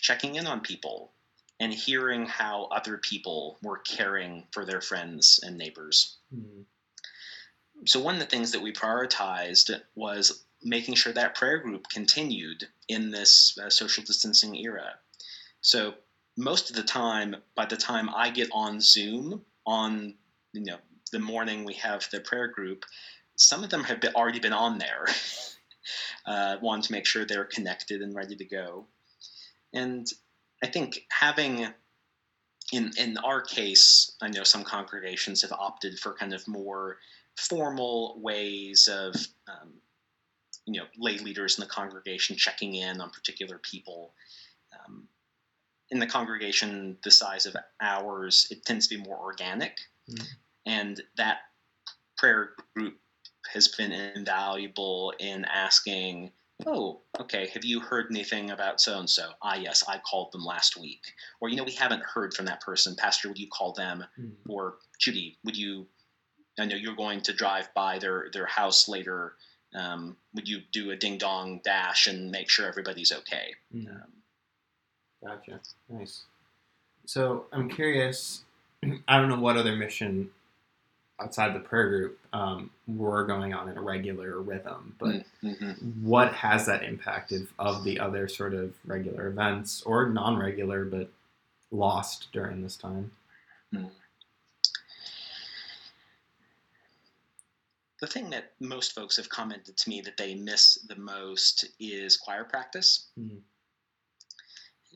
checking 0.00 0.36
in 0.36 0.46
on 0.46 0.60
people 0.60 1.12
and 1.58 1.74
hearing 1.74 2.26
how 2.26 2.64
other 2.66 2.96
people 2.96 3.58
were 3.62 3.78
caring 3.78 4.46
for 4.52 4.64
their 4.64 4.80
friends 4.80 5.40
and 5.42 5.58
neighbors. 5.58 6.16
Mm-hmm. 6.34 6.62
So, 7.86 8.00
one 8.00 8.14
of 8.14 8.20
the 8.20 8.26
things 8.26 8.52
that 8.52 8.60
we 8.60 8.72
prioritized 8.72 9.70
was 9.94 10.44
making 10.62 10.94
sure 10.94 11.12
that 11.12 11.34
prayer 11.34 11.58
group 11.58 11.88
continued 11.88 12.68
in 12.88 13.10
this 13.10 13.58
uh, 13.58 13.70
social 13.70 14.04
distancing 14.04 14.54
era. 14.56 14.94
So 15.60 15.94
most 16.36 16.70
of 16.70 16.76
the 16.76 16.82
time, 16.82 17.36
by 17.54 17.66
the 17.66 17.76
time 17.76 18.08
I 18.14 18.30
get 18.30 18.48
on 18.52 18.80
Zoom 18.80 19.42
on 19.66 20.14
you 20.52 20.64
know 20.64 20.78
the 21.12 21.18
morning 21.18 21.64
we 21.64 21.74
have 21.74 22.08
the 22.10 22.20
prayer 22.20 22.48
group, 22.48 22.84
some 23.36 23.64
of 23.64 23.70
them 23.70 23.84
have 23.84 24.00
been, 24.00 24.14
already 24.14 24.40
been 24.40 24.52
on 24.52 24.78
there. 24.78 25.06
uh, 26.30 26.80
to 26.80 26.92
make 26.92 27.06
sure 27.06 27.24
they're 27.24 27.44
connected 27.44 28.02
and 28.02 28.14
ready 28.14 28.36
to 28.36 28.44
go. 28.44 28.86
And 29.72 30.06
I 30.62 30.68
think 30.68 31.06
having 31.10 31.66
in 32.72 32.92
in 32.98 33.18
our 33.18 33.40
case, 33.40 34.16
I 34.22 34.28
know 34.28 34.44
some 34.44 34.62
congregations 34.62 35.42
have 35.42 35.52
opted 35.52 35.98
for 35.98 36.14
kind 36.14 36.32
of 36.32 36.46
more 36.46 36.98
formal 37.36 38.20
ways 38.20 38.88
of 38.88 39.14
um, 39.48 39.72
you 40.66 40.80
know 40.80 40.86
lay 40.98 41.18
leaders 41.18 41.58
in 41.58 41.62
the 41.62 41.70
congregation 41.70 42.36
checking 42.36 42.74
in 42.74 43.00
on 43.00 43.10
particular 43.10 43.58
people. 43.58 44.14
Um, 44.72 45.08
in 45.90 45.98
the 45.98 46.06
congregation 46.06 46.96
the 47.02 47.10
size 47.10 47.46
of 47.46 47.56
ours, 47.80 48.46
it 48.52 48.64
tends 48.64 48.86
to 48.86 48.96
be 48.96 49.02
more 49.02 49.18
organic, 49.18 49.78
mm-hmm. 50.08 50.24
and 50.66 51.02
that 51.16 51.38
prayer 52.16 52.50
group 52.76 52.99
has 53.52 53.68
been 53.68 53.92
invaluable 53.92 55.12
in 55.18 55.44
asking. 55.44 56.32
Oh, 56.66 57.00
okay. 57.18 57.48
Have 57.54 57.64
you 57.64 57.80
heard 57.80 58.06
anything 58.10 58.50
about 58.50 58.82
so 58.82 58.98
and 58.98 59.08
so? 59.08 59.30
Ah, 59.40 59.56
yes, 59.56 59.82
I 59.88 59.98
called 59.98 60.30
them 60.32 60.44
last 60.44 60.78
week. 60.78 61.00
Or, 61.40 61.48
you 61.48 61.56
know, 61.56 61.64
we 61.64 61.72
haven't 61.72 62.02
heard 62.02 62.34
from 62.34 62.44
that 62.46 62.60
person. 62.60 62.94
Pastor, 62.96 63.28
would 63.28 63.38
you 63.38 63.48
call 63.48 63.72
them? 63.72 64.04
Mm-hmm. 64.20 64.50
Or, 64.50 64.74
Judy, 64.98 65.38
would 65.44 65.56
you? 65.56 65.86
I 66.58 66.66
know 66.66 66.76
you're 66.76 66.96
going 66.96 67.22
to 67.22 67.32
drive 67.32 67.72
by 67.74 67.98
their 67.98 68.28
their 68.32 68.44
house 68.44 68.88
later 68.88 69.34
um, 69.74 70.16
would 70.34 70.48
you 70.48 70.60
do 70.72 70.90
a 70.90 70.96
ding 70.96 71.18
dong 71.18 71.60
dash 71.64 72.06
and 72.06 72.30
make 72.30 72.50
sure 72.50 72.66
everybody's 72.66 73.12
okay? 73.12 73.54
Mm. 73.74 73.88
Um, 73.88 74.12
gotcha. 75.24 75.60
Nice. 75.88 76.24
So 77.06 77.46
I'm 77.52 77.68
curious. 77.68 78.44
I 79.08 79.18
don't 79.18 79.28
know 79.28 79.40
what 79.40 79.56
other 79.56 79.76
mission 79.76 80.30
outside 81.20 81.54
the 81.54 81.60
prayer 81.60 81.88
group 81.88 82.18
um, 82.32 82.70
were 82.86 83.24
going 83.24 83.52
on 83.52 83.68
in 83.68 83.76
a 83.76 83.82
regular 83.82 84.40
rhythm, 84.40 84.94
but 84.98 85.22
mm-hmm. 85.42 85.72
what 86.02 86.32
has 86.32 86.66
that 86.66 86.82
impact 86.82 87.32
of 87.58 87.84
the 87.84 88.00
other 88.00 88.28
sort 88.28 88.54
of 88.54 88.74
regular 88.84 89.28
events 89.28 89.82
or 89.82 90.08
non-regular, 90.08 90.84
but 90.84 91.10
lost 91.70 92.28
during 92.32 92.62
this 92.62 92.76
time? 92.76 93.10
Mm. 93.74 93.90
The 98.00 98.06
thing 98.06 98.30
that 98.30 98.52
most 98.60 98.94
folks 98.94 99.16
have 99.18 99.28
commented 99.28 99.76
to 99.76 99.88
me 99.90 100.00
that 100.00 100.16
they 100.16 100.34
miss 100.34 100.76
the 100.88 100.96
most 100.96 101.66
is 101.78 102.16
choir 102.16 102.44
practice. 102.44 103.08
Mm. 103.18 103.40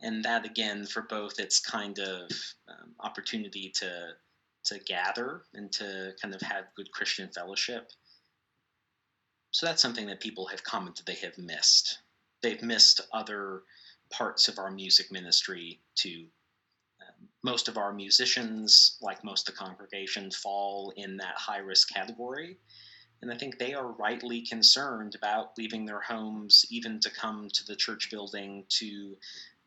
And 0.02 0.25
that, 0.25 0.45
again, 0.45 0.87
for 0.87 1.02
both 1.02 1.38
its 1.38 1.61
kind 1.61 1.99
of 1.99 2.31
um, 2.69 2.90
opportunity 3.00 3.71
to 3.76 4.14
to 4.64 4.78
gather 4.80 5.42
and 5.54 5.71
to 5.73 6.12
kind 6.21 6.35
of 6.35 6.40
have 6.42 6.75
good 6.76 6.90
Christian 6.92 7.28
fellowship. 7.35 7.90
So 9.50 9.66
that's 9.66 9.83
something 9.83 10.06
that 10.06 10.21
people 10.21 10.47
have 10.47 10.64
commented 10.64 11.06
they 11.06 11.14
have 11.14 11.38
missed. 11.38 11.99
They've 12.42 12.62
missed 12.62 13.00
other 13.12 13.62
parts 14.11 14.49
of 14.49 14.59
our 14.59 14.71
music 14.71 15.12
ministry 15.12 15.80
to 15.97 16.26
um, 17.00 17.28
most 17.42 17.68
of 17.68 17.78
our 17.78 17.92
musicians, 17.92 18.99
like 19.00 19.23
most 19.23 19.49
of 19.49 19.54
the 19.54 19.59
congregation, 19.59 20.30
fall 20.30 20.92
in 20.97 21.16
that 21.18 21.37
high 21.37 21.59
risk 21.59 21.92
category. 21.92 22.59
And 23.23 23.33
I 23.33 23.37
think 23.38 23.59
they 23.59 23.75
are 23.75 23.92
rightly 23.92 24.42
concerned 24.42 25.14
about 25.14 25.56
leaving 25.56 25.87
their 25.87 26.00
homes, 26.00 26.66
even 26.68 27.00
to 27.00 27.11
come 27.11 27.49
to 27.54 27.64
the 27.64 27.76
church 27.76 28.11
building 28.11 28.64
to 28.80 29.16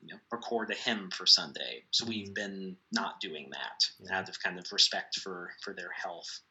you 0.02 0.14
know, 0.14 0.20
record 0.32 0.72
a 0.72 0.76
hymn 0.76 1.10
for 1.12 1.26
Sunday. 1.26 1.84
So 1.92 2.06
we've 2.06 2.28
Mm-hmm. 2.28 2.34
been 2.34 2.78
not 2.92 3.20
doing 3.20 3.50
that 3.52 3.80
Yeah. 4.00 4.20
out 4.20 4.30
of 4.30 4.42
kind 4.42 4.60
of 4.60 4.72
respect 4.72 5.20
for, 5.20 5.52
for 5.64 5.74
their 5.74 5.92
health. 5.92 6.42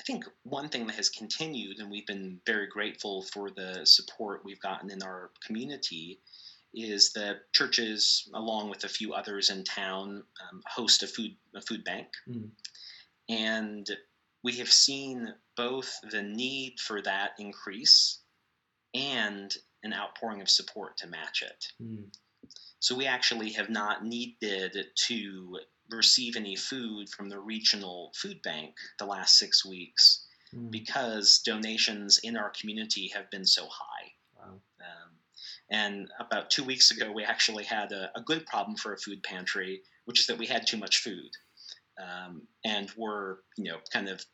I 0.00 0.02
think 0.04 0.24
one 0.42 0.68
thing 0.68 0.86
that 0.86 0.96
has 0.96 1.08
continued, 1.08 1.78
and 1.78 1.90
we've 1.90 2.06
been 2.06 2.40
very 2.46 2.66
grateful 2.66 3.22
for 3.22 3.50
the 3.50 3.86
support 3.86 4.44
we've 4.44 4.60
gotten 4.60 4.90
in 4.90 5.02
our 5.02 5.30
community, 5.46 6.20
is 6.74 7.12
that 7.12 7.36
churches, 7.52 8.28
along 8.34 8.68
with 8.68 8.84
a 8.84 8.88
few 8.88 9.14
others 9.14 9.48
in 9.50 9.62
town, 9.64 10.24
um, 10.50 10.60
host 10.66 11.02
a 11.04 11.06
food 11.06 11.36
a 11.54 11.60
food 11.62 11.84
bank, 11.84 12.08
Mm. 12.28 12.50
and 13.28 13.86
we 14.42 14.52
have 14.58 14.72
seen 14.72 15.32
both 15.56 15.98
the 16.10 16.22
need 16.22 16.78
for 16.80 17.00
that 17.02 17.30
increase 17.38 18.22
and 18.92 19.56
an 19.84 19.92
outpouring 19.92 20.40
of 20.40 20.50
support 20.50 20.96
to 20.98 21.06
match 21.06 21.42
it. 21.42 21.66
Mm. 21.80 22.06
So 22.80 22.96
we 22.96 23.06
actually 23.06 23.50
have 23.52 23.70
not 23.70 24.04
needed 24.04 24.76
to 25.06 25.58
receive 25.90 26.36
any 26.36 26.56
food 26.56 27.08
from 27.08 27.28
the 27.28 27.38
regional 27.38 28.12
food 28.16 28.42
bank 28.42 28.74
the 28.98 29.06
last 29.06 29.38
six 29.38 29.64
weeks 29.64 30.26
Mm. 30.54 30.70
because 30.70 31.38
donations 31.38 32.18
in 32.22 32.36
our 32.36 32.50
community 32.50 33.08
have 33.08 33.30
been 33.30 33.44
so 33.44 33.66
high. 33.66 34.12
Wow. 34.36 34.60
Um, 34.80 35.10
and 35.70 36.08
about 36.20 36.50
two 36.50 36.62
weeks 36.62 36.90
ago, 36.90 37.10
we 37.10 37.24
actually 37.24 37.64
had 37.64 37.90
a, 37.92 38.10
a 38.14 38.20
good 38.20 38.46
problem 38.46 38.76
for 38.76 38.92
a 38.92 38.98
food 38.98 39.22
pantry, 39.22 39.82
which 40.04 40.20
is 40.20 40.26
that 40.26 40.38
we 40.38 40.46
had 40.46 40.66
too 40.66 40.76
much 40.76 40.98
food. 40.98 41.30
Um, 41.98 42.42
and 42.64 42.90
we're, 42.96 43.38
you 43.56 43.64
know, 43.64 43.78
kind 43.92 44.08
of 44.08 44.24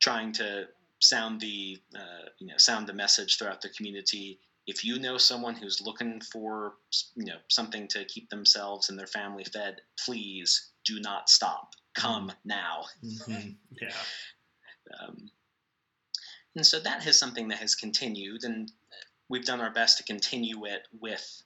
trying 0.00 0.32
to 0.32 0.68
sound 1.00 1.40
the, 1.40 1.78
uh, 1.94 2.28
you 2.38 2.46
know, 2.46 2.56
sound 2.56 2.86
the 2.86 2.92
message 2.92 3.38
throughout 3.38 3.60
the 3.60 3.70
community. 3.70 4.38
If 4.66 4.84
you 4.84 4.98
know 4.98 5.16
someone 5.18 5.54
who's 5.54 5.80
looking 5.80 6.20
for, 6.20 6.74
you 7.16 7.24
know, 7.24 7.38
something 7.48 7.88
to 7.88 8.04
keep 8.04 8.28
themselves 8.30 8.88
and 8.90 8.98
their 8.98 9.06
family 9.06 9.44
fed, 9.44 9.80
please 10.04 10.70
do 10.84 11.00
not 11.00 11.28
stop. 11.28 11.74
Come 11.94 12.32
now. 12.44 12.84
Mhm. 13.04 13.56
Yeah. 13.80 13.94
Um, 15.00 15.30
and 16.56 16.66
so 16.66 16.80
that 16.80 17.06
is 17.06 17.18
something 17.18 17.48
that 17.48 17.58
has 17.58 17.74
continued, 17.74 18.42
and 18.44 18.70
we've 19.28 19.44
done 19.44 19.60
our 19.60 19.70
best 19.72 19.98
to 19.98 20.04
continue 20.04 20.66
it 20.66 20.82
with 20.92 21.42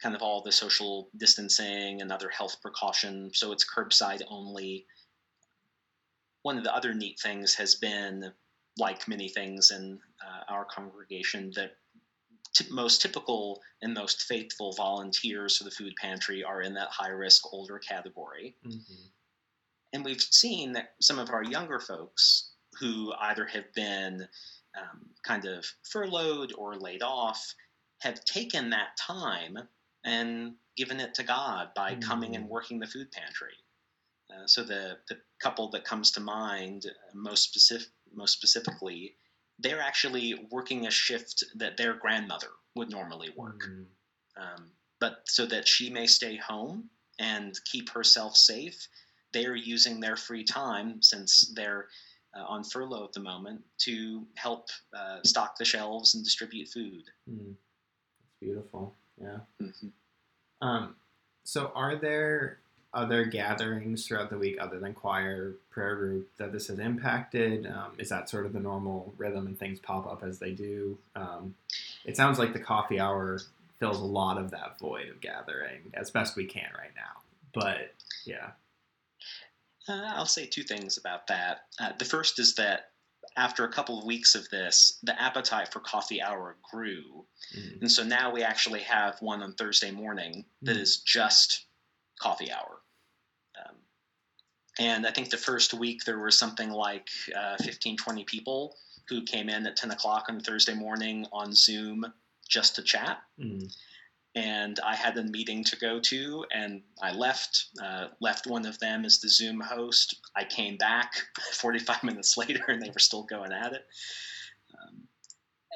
kind 0.00 0.14
of 0.14 0.22
all 0.22 0.40
the 0.42 0.52
social 0.52 1.10
distancing 1.16 2.00
and 2.00 2.12
other 2.12 2.28
health 2.28 2.60
precautions. 2.62 3.38
So 3.38 3.52
it's 3.52 3.64
curbside 3.64 4.22
only. 4.28 4.86
One 6.42 6.58
of 6.58 6.64
the 6.64 6.74
other 6.74 6.94
neat 6.94 7.18
things 7.18 7.54
has 7.54 7.74
been, 7.74 8.32
like 8.78 9.08
many 9.08 9.28
things 9.28 9.70
in 9.70 9.98
uh, 10.24 10.52
our 10.52 10.64
congregation, 10.64 11.52
that 11.56 11.76
t- 12.54 12.66
most 12.70 13.00
typical 13.00 13.62
and 13.82 13.94
most 13.94 14.22
faithful 14.22 14.72
volunteers 14.72 15.56
for 15.56 15.64
the 15.64 15.70
food 15.70 15.94
pantry 16.00 16.44
are 16.44 16.62
in 16.62 16.74
that 16.74 16.88
high 16.90 17.08
risk 17.08 17.52
older 17.52 17.78
category. 17.78 18.54
Mhm. 18.64 19.10
And 19.92 20.04
we've 20.04 20.20
seen 20.20 20.72
that 20.72 20.94
some 21.00 21.18
of 21.18 21.30
our 21.30 21.44
younger 21.44 21.80
folks 21.80 22.50
who 22.78 23.12
either 23.18 23.46
have 23.46 23.72
been 23.74 24.28
um, 24.76 25.14
kind 25.22 25.46
of 25.46 25.64
furloughed 25.90 26.52
or 26.58 26.76
laid 26.76 27.02
off 27.02 27.54
have 28.00 28.22
taken 28.24 28.70
that 28.70 28.96
time 28.98 29.56
and 30.04 30.56
given 30.76 31.00
it 31.00 31.14
to 31.14 31.22
God 31.22 31.70
by 31.74 31.94
coming 31.94 32.36
and 32.36 32.48
working 32.48 32.78
the 32.78 32.86
food 32.86 33.10
pantry. 33.10 33.54
Uh, 34.30 34.46
so 34.46 34.62
the, 34.62 34.98
the 35.08 35.16
couple 35.40 35.70
that 35.70 35.84
comes 35.84 36.10
to 36.10 36.20
mind 36.20 36.84
uh, 36.86 36.90
most 37.14 37.44
specific, 37.44 37.88
most 38.16 38.32
specifically, 38.32 39.14
they're 39.58 39.80
actually 39.80 40.34
working 40.50 40.86
a 40.86 40.90
shift 40.90 41.44
that 41.56 41.76
their 41.76 41.94
grandmother 41.94 42.50
would 42.74 42.90
normally 42.90 43.30
work 43.36 43.62
Mm. 43.68 43.86
um, 44.36 44.70
but 44.98 45.22
so 45.26 45.46
that 45.46 45.66
she 45.68 45.90
may 45.90 46.06
stay 46.06 46.36
home 46.36 46.90
and 47.18 47.58
keep 47.64 47.90
herself 47.90 48.36
safe, 48.36 48.88
they 49.32 49.46
are 49.46 49.54
using 49.54 50.00
their 50.00 50.16
free 50.16 50.44
time 50.44 51.02
since 51.02 51.52
they're 51.54 51.88
uh, 52.34 52.44
on 52.44 52.62
furlough 52.64 53.04
at 53.04 53.12
the 53.12 53.20
moment 53.20 53.62
to 53.78 54.26
help 54.34 54.68
uh, 54.94 55.22
stock 55.22 55.56
the 55.58 55.64
shelves 55.64 56.14
and 56.14 56.24
distribute 56.24 56.68
food. 56.68 57.04
Mm. 57.30 57.54
That's 58.20 58.34
beautiful. 58.40 58.94
Yeah. 59.20 59.40
Mhm. 59.60 59.92
Um, 60.60 60.96
so, 61.44 61.72
are 61.74 61.96
there 61.96 62.60
other 62.96 63.24
gatherings 63.24 64.06
throughout 64.06 64.30
the 64.30 64.38
week 64.38 64.56
other 64.60 64.80
than 64.80 64.94
choir, 64.94 65.52
prayer 65.70 65.94
group 65.96 66.28
that 66.38 66.52
this 66.52 66.68
has 66.68 66.78
impacted? 66.78 67.66
Um, 67.66 67.92
is 67.98 68.08
that 68.08 68.28
sort 68.28 68.46
of 68.46 68.52
the 68.52 68.60
normal 68.60 69.12
rhythm 69.18 69.46
and 69.46 69.58
things 69.58 69.78
pop 69.78 70.06
up 70.06 70.22
as 70.24 70.38
they 70.38 70.52
do? 70.52 70.98
Um, 71.14 71.54
it 72.04 72.16
sounds 72.16 72.38
like 72.38 72.52
the 72.52 72.58
coffee 72.58 72.98
hour 72.98 73.38
fills 73.78 74.00
a 74.00 74.04
lot 74.04 74.38
of 74.38 74.50
that 74.50 74.78
void 74.80 75.08
of 75.08 75.20
gathering 75.20 75.92
as 75.94 76.10
best 76.10 76.34
we 76.36 76.46
can 76.46 76.70
right 76.76 76.94
now. 76.96 77.20
But 77.52 77.94
yeah. 78.24 78.50
Uh, 79.88 80.12
I'll 80.14 80.26
say 80.26 80.46
two 80.46 80.62
things 80.62 80.96
about 80.98 81.26
that. 81.28 81.66
Uh, 81.78 81.92
the 81.98 82.04
first 82.04 82.38
is 82.38 82.54
that 82.56 82.90
after 83.36 83.64
a 83.64 83.68
couple 83.72 83.98
of 83.98 84.06
weeks 84.06 84.34
of 84.34 84.48
this, 84.50 84.98
the 85.02 85.20
appetite 85.20 85.72
for 85.72 85.80
coffee 85.80 86.22
hour 86.22 86.56
grew. 86.72 87.24
Mm. 87.56 87.82
And 87.82 87.92
so 87.92 88.02
now 88.02 88.32
we 88.32 88.42
actually 88.42 88.80
have 88.80 89.20
one 89.20 89.42
on 89.42 89.52
Thursday 89.52 89.90
morning 89.90 90.44
that 90.62 90.76
Mm. 90.76 90.80
is 90.80 90.96
just 90.98 91.66
coffee 92.18 92.50
hour. 92.50 92.80
And 94.78 95.06
I 95.06 95.10
think 95.10 95.30
the 95.30 95.36
first 95.36 95.72
week 95.72 96.04
there 96.04 96.18
were 96.18 96.30
something 96.30 96.70
like 96.70 97.08
uh, 97.34 97.56
15, 97.62 97.96
20 97.96 98.24
people 98.24 98.76
who 99.08 99.22
came 99.22 99.48
in 99.48 99.66
at 99.66 99.76
10 99.76 99.90
o'clock 99.90 100.26
on 100.28 100.40
Thursday 100.40 100.74
morning 100.74 101.26
on 101.32 101.52
Zoom 101.52 102.04
just 102.48 102.76
to 102.76 102.82
chat. 102.82 103.18
Mm. 103.40 103.72
And 104.34 104.80
I 104.80 104.94
had 104.94 105.16
a 105.16 105.24
meeting 105.24 105.64
to 105.64 105.76
go 105.76 105.98
to, 105.98 106.44
and 106.52 106.82
I 107.00 107.12
left. 107.12 107.68
Uh, 107.82 108.08
left 108.20 108.46
one 108.46 108.66
of 108.66 108.78
them 108.80 109.06
as 109.06 109.18
the 109.18 109.30
Zoom 109.30 109.60
host. 109.60 110.20
I 110.36 110.44
came 110.44 110.76
back 110.76 111.14
45 111.52 112.02
minutes 112.02 112.36
later, 112.36 112.64
and 112.68 112.82
they 112.82 112.90
were 112.90 112.98
still 112.98 113.22
going 113.22 113.52
at 113.52 113.72
it. 113.72 113.86
Um, 114.74 115.02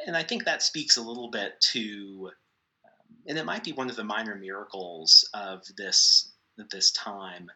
and 0.07 0.17
I 0.17 0.23
think 0.23 0.45
that 0.45 0.63
speaks 0.63 0.99
a 0.99 1.03
little 1.03 1.31
bit 1.31 1.59
to, 1.73 2.31
um, 2.85 3.17
and 3.27 3.39
it 3.39 3.47
might 3.47 3.65
be 3.65 3.73
one 3.73 3.89
of 3.89 3.97
the 3.97 4.05
minor 4.05 4.35
miracles 4.35 5.29
of 5.33 5.63
this 5.79 6.33
of 6.59 6.69
this 6.69 6.91
time. 6.93 7.51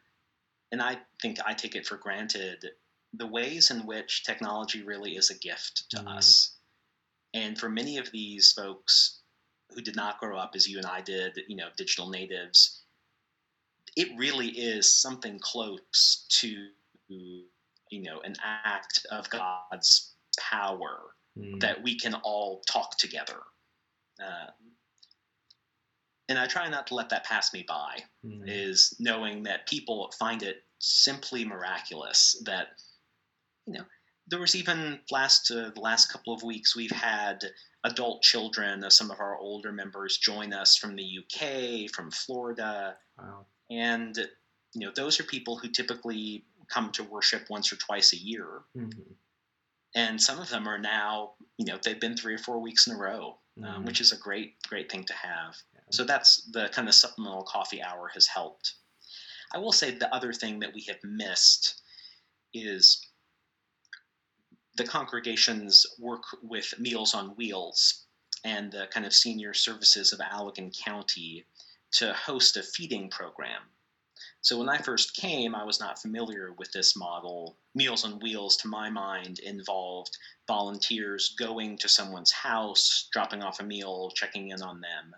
And 0.75 0.83
I 0.83 1.01
think 1.23 1.39
I 1.47 1.55
take 1.55 1.77
it 1.77 1.87
for 1.87 1.97
granted 1.97 2.73
the 3.13 3.29
ways 3.29 3.71
in 3.71 3.87
which 3.87 4.25
technology 4.25 4.83
really 4.83 5.15
is 5.15 5.31
a 5.31 5.39
gift 5.39 5.89
to 5.91 5.99
Mm. 5.99 6.09
us. 6.19 6.57
And 7.33 7.57
for 7.57 7.69
many 7.69 7.97
of 7.97 8.11
these 8.11 8.51
folks 8.51 9.21
who 9.71 9.81
did 9.81 9.95
not 9.95 10.19
grow 10.19 10.37
up 10.37 10.57
as 10.57 10.67
you 10.67 10.79
and 10.79 10.87
I 10.87 11.01
did, 11.01 11.45
you 11.47 11.55
know, 11.55 11.71
digital 11.77 12.11
natives, 12.11 12.83
it 13.95 14.09
really 14.17 14.49
is 14.49 14.93
something 14.93 15.39
close 15.39 16.27
to, 16.41 16.73
you 17.07 17.47
know, 17.93 18.21
an 18.23 18.35
act 18.43 19.07
of 19.13 19.31
God's 19.31 20.17
power 20.41 21.15
Mm. 21.39 21.61
that 21.61 21.81
we 21.81 21.97
can 21.97 22.15
all 22.15 22.63
talk 22.63 22.99
together. 22.99 23.41
Uh, 24.21 24.51
and 26.29 26.37
I 26.37 26.49
try 26.49 26.69
not 26.69 26.89
to 26.89 26.95
let 26.97 27.11
that 27.11 27.23
pass 27.23 27.53
me 27.53 27.63
by, 27.63 28.05
Mm. 28.25 28.49
is 28.49 28.97
knowing 28.99 29.43
that 29.45 29.67
people 29.67 30.11
find 30.13 30.43
it 30.43 30.64
simply 30.85 31.45
miraculous 31.45 32.37
that, 32.45 32.69
you 33.67 33.75
know, 33.75 33.85
there 34.27 34.41
was 34.41 34.55
even 34.55 35.01
last 35.11 35.51
uh, 35.51 35.71
the 35.75 35.81
last 35.81 36.11
couple 36.11 36.33
of 36.33 36.43
weeks 36.43 36.75
we've 36.75 36.91
had 36.91 37.45
adult 37.85 38.23
children 38.23 38.83
of 38.83 38.93
some 38.93 39.11
of 39.11 39.21
our 39.21 39.37
older 39.37 39.71
members 39.71 40.17
join 40.17 40.53
us 40.55 40.77
from 40.77 40.97
the 40.97 41.19
UK, 41.19 41.91
from 41.91 42.11
Florida, 42.11 42.97
Wow. 43.19 43.47
and 43.71 44.17
you 44.75 44.81
know 44.87 44.91
those 44.97 45.21
are 45.21 45.25
people 45.25 45.57
who 45.59 45.69
typically 45.69 46.47
come 46.69 46.91
to 46.93 47.05
worship 47.05 47.51
once 47.51 47.71
or 47.73 47.77
twice 47.77 48.13
a 48.15 48.17
year 48.17 48.63
Mhm. 48.75 49.15
and 49.95 50.21
some 50.21 50.41
of 50.41 50.49
them 50.49 50.67
are 50.67 50.79
now 50.79 51.35
you 51.59 51.67
know 51.67 51.79
they've 51.83 52.01
been 52.01 52.17
three 52.17 52.35
or 52.35 52.39
four 52.39 52.59
weeks 52.59 52.87
in 52.87 52.95
a 52.95 52.99
row 52.99 53.39
um, 53.59 53.83
Mhm. 53.83 53.87
which 53.87 54.01
is 54.01 54.11
a 54.13 54.17
great 54.17 54.61
great 54.63 54.91
thing 54.91 55.05
to 55.05 55.15
have 55.15 55.57
Yeah. 55.75 55.81
So 55.91 56.03
that's 56.05 56.43
the 56.51 56.69
kind 56.71 56.89
of 56.89 56.95
supplemental 56.95 57.45
coffee 57.45 57.83
hour 57.83 58.09
has 58.15 58.27
helped. 58.27 58.75
I 59.55 59.59
will 59.59 59.73
say 59.73 59.93
the 59.93 60.13
other 60.13 60.33
thing 60.33 60.59
that 60.61 60.75
we 60.75 60.83
have 60.89 60.99
missed 61.05 61.81
is 62.53 63.07
the 64.77 64.85
congregations 64.85 65.87
work 66.01 66.25
with 66.43 66.75
Meals 66.81 67.15
on 67.15 67.37
Wheels 67.37 68.07
and 68.45 68.73
the 68.73 68.89
kind 68.91 69.07
of 69.07 69.15
senior 69.15 69.55
services 69.55 70.13
of 70.13 70.19
Allegan 70.19 70.77
County 70.77 71.47
to 71.93 72.13
host 72.15 72.57
a 72.57 72.65
feeding 72.65 73.09
program. 73.09 73.63
So 74.41 74.59
when 74.59 74.69
I 74.69 74.79
first 74.79 75.15
came, 75.15 75.55
I 75.55 75.65
was 75.65 75.79
not 75.79 76.03
familiar 76.03 76.53
with 76.59 76.73
this 76.73 76.97
model. 76.97 77.57
Meals 77.77 78.05
on 78.05 78.19
Wheels, 78.19 78.57
to 78.59 78.69
my 78.69 78.91
mind, 78.91 79.39
involved 79.39 80.19
volunteers 80.49 81.35
going 81.39 81.79
to 81.79 81.89
someone's 81.89 82.33
house, 82.33 83.09
dropping 83.13 83.45
off 83.45 83.61
a 83.61 83.65
meal, 83.65 84.11
checking 84.17 84.49
in 84.49 84.61
on 84.63 84.81
them. 84.81 85.15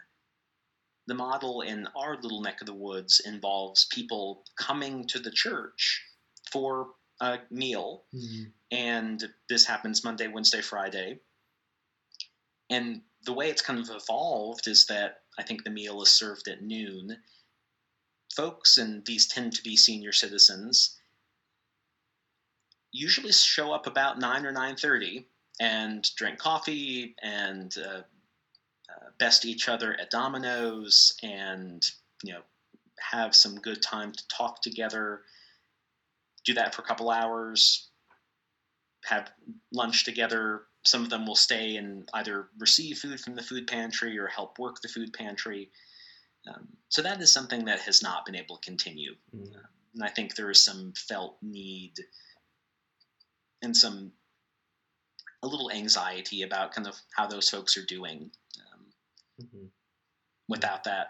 The 1.06 1.14
model 1.14 1.60
in 1.60 1.86
our 1.94 2.16
little 2.20 2.40
neck 2.40 2.60
of 2.60 2.66
the 2.66 2.74
woods 2.74 3.20
involves 3.24 3.86
people 3.86 4.44
coming 4.58 5.06
to 5.08 5.18
the 5.18 5.30
church 5.30 6.02
for 6.50 6.88
a 7.20 7.38
meal, 7.50 8.04
mm-hmm. 8.14 8.44
and 8.70 9.24
this 9.48 9.64
happens 9.64 10.04
Monday, 10.04 10.26
Wednesday, 10.26 10.60
Friday. 10.60 11.20
And 12.70 13.02
the 13.24 13.32
way 13.32 13.48
it's 13.48 13.62
kind 13.62 13.78
of 13.78 13.88
evolved 13.90 14.66
is 14.66 14.86
that 14.86 15.20
I 15.38 15.42
think 15.42 15.62
the 15.62 15.70
meal 15.70 16.02
is 16.02 16.10
served 16.10 16.48
at 16.48 16.62
noon. 16.62 17.16
Folks, 18.34 18.76
and 18.76 19.04
these 19.06 19.26
tend 19.26 19.52
to 19.54 19.62
be 19.62 19.76
senior 19.76 20.12
citizens, 20.12 20.98
usually 22.92 23.32
show 23.32 23.72
up 23.72 23.86
about 23.86 24.18
nine 24.18 24.44
or 24.44 24.52
nine 24.52 24.76
thirty 24.76 25.28
and 25.60 26.10
drink 26.16 26.38
coffee 26.38 27.14
and 27.22 27.76
uh, 27.78 28.02
best 29.18 29.44
each 29.44 29.68
other 29.68 29.98
at 30.00 30.10
dominoes 30.10 31.16
and 31.22 31.84
you 32.22 32.32
know 32.32 32.42
have 32.98 33.34
some 33.34 33.56
good 33.56 33.82
time 33.82 34.12
to 34.12 34.28
talk 34.28 34.62
together 34.62 35.22
do 36.46 36.54
that 36.54 36.74
for 36.74 36.80
a 36.80 36.84
couple 36.84 37.10
hours, 37.10 37.88
have 39.04 39.30
lunch 39.72 40.04
together. 40.04 40.62
Some 40.84 41.02
of 41.02 41.10
them 41.10 41.26
will 41.26 41.34
stay 41.34 41.76
and 41.76 42.08
either 42.14 42.48
receive 42.58 42.98
food 42.98 43.20
from 43.20 43.34
the 43.34 43.42
food 43.42 43.66
pantry 43.66 44.16
or 44.18 44.28
help 44.28 44.58
work 44.58 44.80
the 44.80 44.88
food 44.88 45.12
pantry. 45.12 45.70
Um, 46.48 46.68
so 46.88 47.02
that 47.02 47.20
is 47.20 47.32
something 47.32 47.64
that 47.64 47.80
has 47.80 48.02
not 48.02 48.24
been 48.24 48.36
able 48.36 48.56
to 48.56 48.64
continue. 48.64 49.16
Mm. 49.34 49.56
Uh, 49.56 49.66
and 49.94 50.04
I 50.04 50.08
think 50.08 50.34
there 50.34 50.50
is 50.50 50.64
some 50.64 50.92
felt 50.96 51.36
need 51.42 51.94
and 53.62 53.76
some 53.76 54.12
a 55.42 55.48
little 55.48 55.70
anxiety 55.72 56.42
about 56.42 56.72
kind 56.72 56.86
of 56.86 56.94
how 57.16 57.26
those 57.26 57.50
folks 57.50 57.76
are 57.76 57.84
doing. 57.84 58.30
Mm-hmm. 59.42 59.66
Without 60.48 60.84
that, 60.84 61.08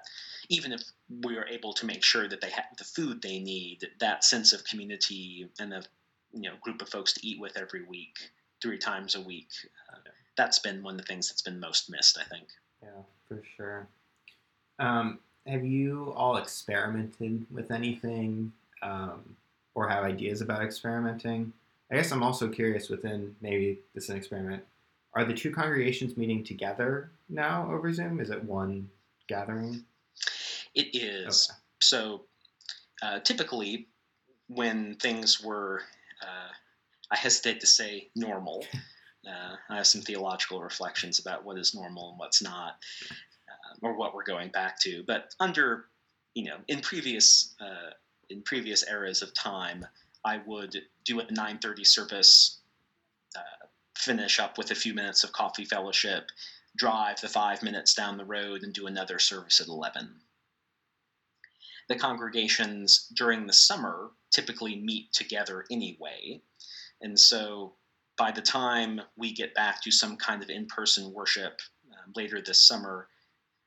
even 0.48 0.72
if 0.72 0.80
we 1.22 1.36
are 1.36 1.46
able 1.46 1.74
to 1.74 1.84
make 1.84 2.02
sure 2.02 2.26
that 2.26 2.40
they 2.40 2.48
have 2.48 2.64
the 2.78 2.84
food 2.84 3.20
they 3.20 3.38
need, 3.38 3.86
that 4.00 4.24
sense 4.24 4.54
of 4.54 4.64
community 4.64 5.46
and 5.60 5.74
a 5.74 5.82
you 6.32 6.42
know 6.42 6.54
group 6.62 6.80
of 6.80 6.88
folks 6.88 7.12
to 7.12 7.26
eat 7.26 7.38
with 7.38 7.56
every 7.58 7.84
week, 7.84 8.16
three 8.62 8.78
times 8.78 9.14
a 9.14 9.20
week. 9.20 9.48
Uh, 9.92 9.98
that's 10.36 10.58
been 10.58 10.82
one 10.82 10.94
of 10.94 11.00
the 11.00 11.06
things 11.06 11.28
that's 11.28 11.42
been 11.42 11.60
most 11.60 11.90
missed, 11.90 12.18
I 12.18 12.24
think. 12.24 12.48
Yeah, 12.82 13.02
for 13.28 13.42
sure. 13.56 13.88
Um, 14.78 15.18
have 15.46 15.64
you 15.64 16.12
all 16.16 16.36
experimented 16.36 17.46
with 17.50 17.70
anything 17.70 18.52
um, 18.82 19.36
or 19.74 19.88
have 19.88 20.04
ideas 20.04 20.40
about 20.40 20.62
experimenting? 20.62 21.52
I 21.90 21.96
guess 21.96 22.10
I'm 22.10 22.22
also 22.22 22.48
curious 22.48 22.88
within 22.88 23.36
maybe 23.40 23.78
this 23.94 24.04
is 24.04 24.10
an 24.10 24.16
experiment. 24.16 24.64
Are 25.16 25.24
the 25.24 25.32
two 25.32 25.50
congregations 25.50 26.18
meeting 26.18 26.44
together 26.44 27.10
now 27.30 27.70
over 27.72 27.90
Zoom? 27.90 28.20
Is 28.20 28.28
it 28.28 28.44
one 28.44 28.90
gathering? 29.28 29.82
It 30.74 30.94
is. 30.94 31.48
Okay. 31.50 31.58
So 31.80 32.24
uh, 33.00 33.20
typically, 33.20 33.88
when 34.48 34.94
things 34.96 35.42
were, 35.42 35.80
uh, 36.22 36.52
I 37.10 37.16
hesitate 37.16 37.60
to 37.60 37.66
say 37.66 38.10
normal, 38.14 38.66
uh, 39.26 39.56
I 39.70 39.76
have 39.76 39.86
some 39.86 40.02
theological 40.02 40.60
reflections 40.60 41.18
about 41.18 41.46
what 41.46 41.58
is 41.58 41.74
normal 41.74 42.10
and 42.10 42.18
what's 42.18 42.42
not, 42.42 42.76
uh, 43.10 43.86
or 43.86 43.96
what 43.96 44.14
we're 44.14 44.22
going 44.22 44.50
back 44.50 44.78
to. 44.80 45.02
But 45.06 45.34
under, 45.40 45.86
you 46.34 46.44
know, 46.44 46.58
in 46.68 46.80
previous 46.80 47.54
uh, 47.58 47.92
in 48.28 48.42
previous 48.42 48.86
eras 48.86 49.22
of 49.22 49.32
time, 49.32 49.86
I 50.26 50.42
would 50.46 50.76
do 51.04 51.20
a 51.20 51.24
9:30 51.24 51.86
service, 51.86 52.60
finish 53.96 54.38
up 54.38 54.58
with 54.58 54.70
a 54.70 54.74
few 54.74 54.94
minutes 54.94 55.24
of 55.24 55.32
coffee 55.32 55.64
fellowship, 55.64 56.30
drive 56.76 57.20
the 57.20 57.28
five 57.28 57.62
minutes 57.62 57.94
down 57.94 58.16
the 58.16 58.24
road, 58.24 58.62
and 58.62 58.72
do 58.72 58.86
another 58.86 59.18
service 59.18 59.60
at 59.60 59.68
11 59.68 60.20
the 61.88 61.96
congregations 61.96 63.08
during 63.14 63.46
the 63.46 63.52
summer 63.52 64.10
typically 64.30 64.76
meet 64.76 65.12
together 65.12 65.64
anyway. 65.70 66.40
And 67.00 67.18
so 67.18 67.74
by 68.16 68.32
the 68.32 68.42
time 68.42 69.00
we 69.16 69.32
get 69.32 69.54
back 69.54 69.82
to 69.82 69.90
some 69.90 70.16
kind 70.16 70.42
of 70.42 70.50
in 70.50 70.66
person 70.66 71.12
worship 71.12 71.60
um, 71.92 72.12
later 72.16 72.40
this 72.40 72.66
summer, 72.66 73.08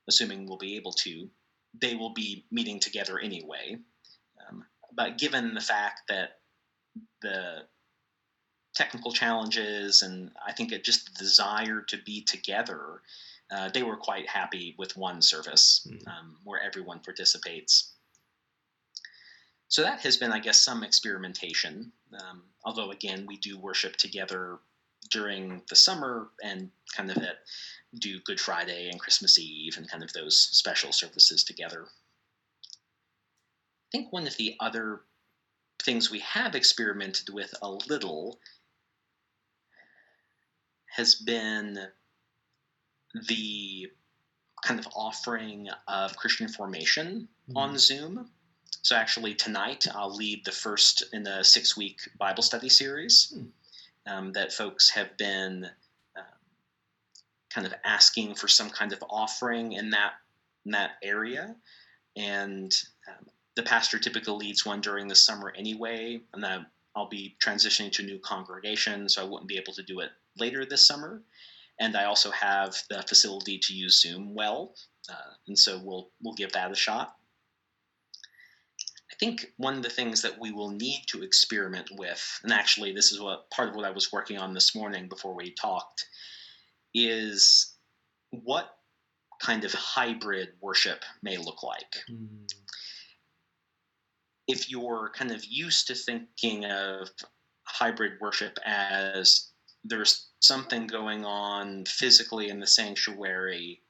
assuming 0.08 0.46
we'll 0.46 0.58
be 0.58 0.76
able 0.76 0.92
to, 0.92 1.30
they 1.80 1.96
will 1.96 2.14
be 2.14 2.46
meeting 2.52 2.80
together 2.80 3.20
anyway. 3.20 3.78
Um, 4.50 4.66
but 4.94 5.18
given 5.18 5.54
the 5.54 5.62
fact 5.62 6.02
that 6.10 6.40
the 7.22 7.60
technical 8.80 9.12
challenges 9.12 10.04
and 10.04 10.32
I 10.48 10.54
think 10.54 10.72
it 10.72 10.86
just 10.86 11.14
the 11.14 11.20
desire 11.20 11.82
to 11.90 11.98
be 12.06 12.22
together, 12.22 13.02
uh, 13.52 13.70
they 13.74 13.84
were 13.84 13.98
quite 13.98 14.30
happy 14.30 14.74
with 14.78 14.96
one 14.96 15.22
service 15.22 15.86
mm-hmm. 15.86 16.08
um, 16.08 16.38
where 16.46 16.62
everyone 16.62 17.00
participates. 17.00 17.92
So 19.68 19.82
that 19.82 20.00
has 20.00 20.16
been, 20.16 20.32
I 20.32 20.40
guess, 20.40 20.62
some 20.62 20.86
experimentation. 20.86 21.92
Um, 22.14 22.44
although, 22.64 22.92
again, 22.92 23.26
we 23.28 23.36
do 23.36 23.60
worship 23.60 23.98
together 23.98 24.60
during 25.12 25.62
the 25.68 25.76
summer 25.76 26.30
and 26.42 26.72
kind 26.96 27.12
of 27.12 27.18
at, 27.18 27.40
do 28.00 28.22
Good 28.22 28.40
Friday 28.40 28.90
and 28.90 29.00
Christmas 29.00 29.38
Eve 29.38 29.76
and 29.78 29.90
kind 29.92 30.04
of 30.04 30.14
those 30.14 30.38
special 30.38 30.94
services 30.94 31.44
together. 31.44 31.86
I 32.66 33.90
think 33.92 34.14
one 34.14 34.26
of 34.26 34.38
the 34.38 34.56
other 34.62 35.02
things 35.84 36.10
we 36.10 36.20
have 36.20 36.56
experimented 36.56 37.30
with 37.34 37.54
a 37.62 37.70
little 37.70 38.40
has 40.96 41.16
been 41.16 41.80
the 43.28 43.88
kind 44.64 44.80
of 44.80 44.88
offering 44.96 45.70
of 45.88 46.16
Christian 46.18 46.48
formation 46.48 47.28
mm-hmm. 47.50 47.58
on 47.58 47.78
Zoom. 47.78 48.30
So 48.82 48.96
actually, 48.96 49.36
tonight 49.36 49.86
I'll 49.94 50.14
lead 50.14 50.46
the 50.46 50.52
first 50.52 51.04
in 51.14 51.24
the 51.24 51.44
six 51.44 51.76
week 51.76 52.00
Bible 52.18 52.44
study 52.44 52.70
series 52.70 53.34
hmm. 53.34 54.12
um, 54.12 54.34
that 54.34 54.54
folks 54.54 54.90
have 54.92 55.18
been 55.18 55.66
uh, 56.16 56.22
kind 57.50 57.68
of 57.68 57.74
asking 57.84 58.36
for 58.36 58.48
some 58.48 58.70
kind 58.70 58.94
of 58.94 59.04
offering 59.10 59.74
in 59.74 59.90
that 59.92 60.14
in 60.66 60.72
that 60.72 60.92
area, 61.04 61.56
and 62.16 62.76
um, 63.08 63.26
the 63.56 63.64
pastor 63.64 63.98
typically 63.98 64.34
leads 64.34 64.66
one 64.66 64.82
during 64.82 65.08
the 65.08 65.16
summer 65.16 65.54
anyway, 65.58 66.20
and 66.34 66.44
then 66.44 66.66
I'll 66.96 67.10
be 67.10 67.36
transitioning 67.44 67.92
to 67.94 68.04
a 68.04 68.06
new 68.06 68.20
congregation, 68.20 69.10
so 69.10 69.22
I 69.22 69.28
wouldn't 69.28 69.48
be 69.48 69.58
able 69.58 69.74
to 69.74 69.84
do 69.84 70.00
it 70.00 70.12
later 70.40 70.66
this 70.66 70.86
summer. 70.86 71.24
And 71.80 71.96
I 71.96 72.06
also 72.06 72.32
have 72.32 72.76
the 72.90 73.04
facility 73.04 73.58
to 73.60 73.74
use 73.74 74.02
Zoom 74.02 74.36
well, 74.36 74.76
uh, 75.10 75.34
and 75.48 75.58
so 75.58 75.80
we'll 75.84 76.12
we'll 76.22 76.36
give 76.36 76.52
that 76.52 76.72
a 76.72 76.76
shot 76.76 77.16
I 79.12 79.16
think 79.16 79.48
one 79.58 79.76
of 79.76 79.84
the 79.84 79.90
things 79.90 80.22
that 80.22 80.40
we 80.40 80.52
will 80.52 80.70
need 80.70 81.04
to 81.08 81.24
experiment 81.24 81.90
with, 81.98 82.40
and 82.44 82.54
actually 82.54 82.94
this 82.94 83.12
is 83.12 83.20
what 83.20 83.50
part 83.50 83.70
of 83.70 83.76
what 83.76 83.86
I 83.86 83.90
was 83.90 84.12
working 84.12 84.38
on 84.38 84.54
this 84.54 84.76
morning 84.76 85.10
before 85.10 85.36
we 85.36 85.54
talked, 85.56 86.06
is 86.94 87.76
what 88.30 88.76
kind 89.42 89.64
of 89.64 89.74
hybrid 89.74 90.50
worship 90.62 91.04
may 91.24 91.38
look 91.38 91.64
like. 91.64 91.96
Mm. 92.10 92.48
If 94.48 94.70
you're 94.70 95.12
kind 95.16 95.32
of 95.32 95.44
used 95.44 95.88
to 95.88 95.96
thinking 95.96 96.66
of 96.66 97.10
hybrid 97.64 98.14
worship 98.22 98.58
as 98.66 99.49
there's 99.84 100.28
something 100.40 100.88
going 100.88 101.26
on 101.26 101.86
physically 101.86 102.50
in 102.50 102.60
the 102.60 102.68
sanctuary 102.68 103.82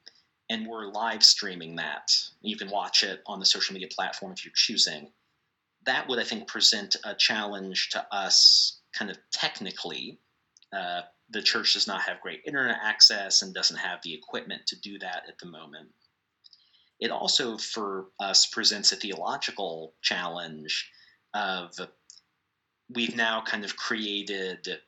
and 0.48 0.66
we're 0.66 0.86
live 0.86 1.22
streaming 1.22 1.76
that. 1.76 2.12
You 2.42 2.56
can 2.56 2.70
watch 2.70 3.04
it 3.04 3.22
on 3.26 3.38
the 3.38 3.46
social 3.46 3.72
media 3.72 3.88
platform 3.88 4.32
if 4.32 4.44
you're 4.44 4.52
choosing 4.54 5.12
that 5.86 6.08
would, 6.08 6.18
I 6.18 6.24
think, 6.24 6.46
present 6.46 6.96
a 7.04 7.14
challenge 7.14 7.90
to 7.90 8.06
us 8.14 8.80
kind 8.92 9.10
of 9.10 9.18
technically. 9.32 10.18
Uh, 10.72 11.02
the 11.30 11.42
church 11.42 11.74
does 11.74 11.86
not 11.86 12.02
have 12.02 12.20
great 12.20 12.42
internet 12.46 12.78
access 12.82 13.42
and 13.42 13.54
doesn't 13.54 13.76
have 13.76 14.00
the 14.02 14.14
equipment 14.14 14.66
to 14.66 14.80
do 14.80 14.98
that 14.98 15.24
at 15.28 15.38
the 15.38 15.46
moment. 15.46 15.88
It 16.98 17.10
also, 17.10 17.56
for 17.56 18.08
us, 18.18 18.46
presents 18.46 18.92
a 18.92 18.96
theological 18.96 19.94
challenge 20.02 20.90
of 21.32 21.72
we've 22.92 23.16
now 23.16 23.40
kind 23.40 23.64
of 23.64 23.76
created 23.76 24.80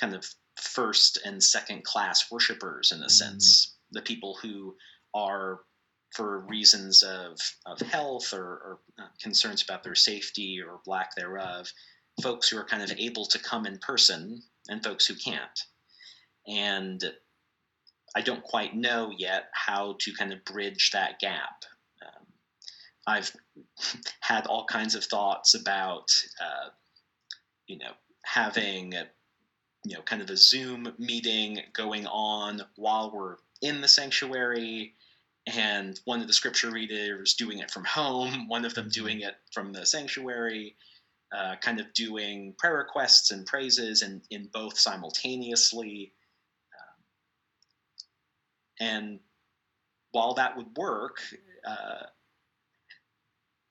kind 0.00 0.14
of 0.14 0.24
first 0.60 1.18
and 1.24 1.42
second 1.42 1.84
class 1.84 2.30
worshipers 2.30 2.92
in 2.92 2.98
a 2.98 3.02
mm-hmm. 3.02 3.08
sense, 3.08 3.76
the 3.92 4.02
people 4.02 4.38
who 4.42 4.76
are 5.14 5.60
for 6.14 6.40
reasons 6.40 7.02
of, 7.02 7.38
of 7.66 7.80
health 7.80 8.32
or, 8.32 8.44
or 8.44 8.78
uh, 8.98 9.08
concerns 9.22 9.62
about 9.62 9.82
their 9.82 9.94
safety 9.94 10.58
or 10.64 10.80
lack 10.86 11.14
thereof, 11.14 11.70
folks 12.22 12.48
who 12.48 12.56
are 12.56 12.64
kind 12.64 12.82
of 12.82 12.92
able 12.98 13.26
to 13.26 13.38
come 13.38 13.66
in 13.66 13.78
person 13.78 14.42
and 14.68 14.82
folks 14.82 15.06
who 15.06 15.14
can't. 15.14 15.60
And 16.46 17.02
I 18.16 18.22
don't 18.22 18.42
quite 18.42 18.74
know 18.74 19.12
yet 19.16 19.44
how 19.52 19.96
to 20.00 20.12
kind 20.14 20.32
of 20.32 20.44
bridge 20.44 20.90
that 20.92 21.20
gap. 21.20 21.64
Um, 22.02 22.26
I've 23.06 23.32
had 24.20 24.46
all 24.46 24.64
kinds 24.64 24.94
of 24.94 25.04
thoughts 25.04 25.54
about, 25.54 26.10
uh, 26.40 26.70
you 27.66 27.78
know, 27.78 27.92
having, 28.24 28.94
you 29.84 29.96
know, 29.96 30.02
kind 30.02 30.22
of 30.22 30.30
a 30.30 30.36
Zoom 30.36 30.92
meeting 30.98 31.60
going 31.72 32.06
on 32.06 32.62
while 32.76 33.10
we're 33.12 33.36
in 33.62 33.80
the 33.80 33.88
sanctuary, 33.88 34.94
and 35.46 35.98
one 36.04 36.20
of 36.20 36.26
the 36.26 36.32
scripture 36.32 36.70
readers 36.70 37.34
doing 37.34 37.58
it 37.58 37.70
from 37.70 37.84
home, 37.84 38.48
one 38.48 38.64
of 38.64 38.74
them 38.74 38.88
doing 38.88 39.20
it 39.20 39.34
from 39.52 39.72
the 39.72 39.86
sanctuary, 39.86 40.76
uh, 41.32 41.56
kind 41.60 41.80
of 41.80 41.92
doing 41.94 42.54
prayer 42.58 42.76
requests 42.76 43.30
and 43.30 43.46
praises 43.46 44.02
and 44.02 44.22
in 44.30 44.48
both 44.52 44.78
simultaneously. 44.78 46.12
Um, 46.78 47.04
and 48.80 49.20
while 50.12 50.34
that 50.34 50.56
would 50.56 50.76
work, 50.76 51.18
uh, 51.66 52.06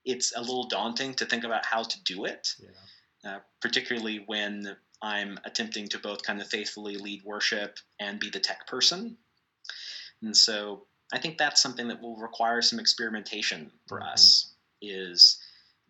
it's 0.05 0.35
a 0.35 0.39
little 0.39 0.67
daunting 0.67 1.13
to 1.15 1.25
think 1.25 1.43
about 1.43 1.65
how 1.65 1.83
to 1.83 2.03
do 2.03 2.25
it, 2.25 2.55
yeah. 2.59 3.35
uh, 3.35 3.39
particularly 3.61 4.23
when 4.25 4.77
I'm 5.01 5.39
attempting 5.45 5.87
to 5.89 5.99
both 5.99 6.23
kind 6.23 6.41
of 6.41 6.47
faithfully 6.47 6.97
lead 6.97 7.23
worship 7.23 7.77
and 7.99 8.19
be 8.19 8.29
the 8.29 8.39
tech 8.39 8.65
person. 8.67 9.17
And 10.21 10.35
so 10.35 10.87
I 11.13 11.19
think 11.19 11.37
that's 11.37 11.61
something 11.61 11.87
that 11.87 12.01
will 12.01 12.17
require 12.17 12.61
some 12.61 12.79
experimentation 12.79 13.71
for 13.87 13.99
mm-hmm. 13.99 14.09
us 14.09 14.53
is 14.81 15.39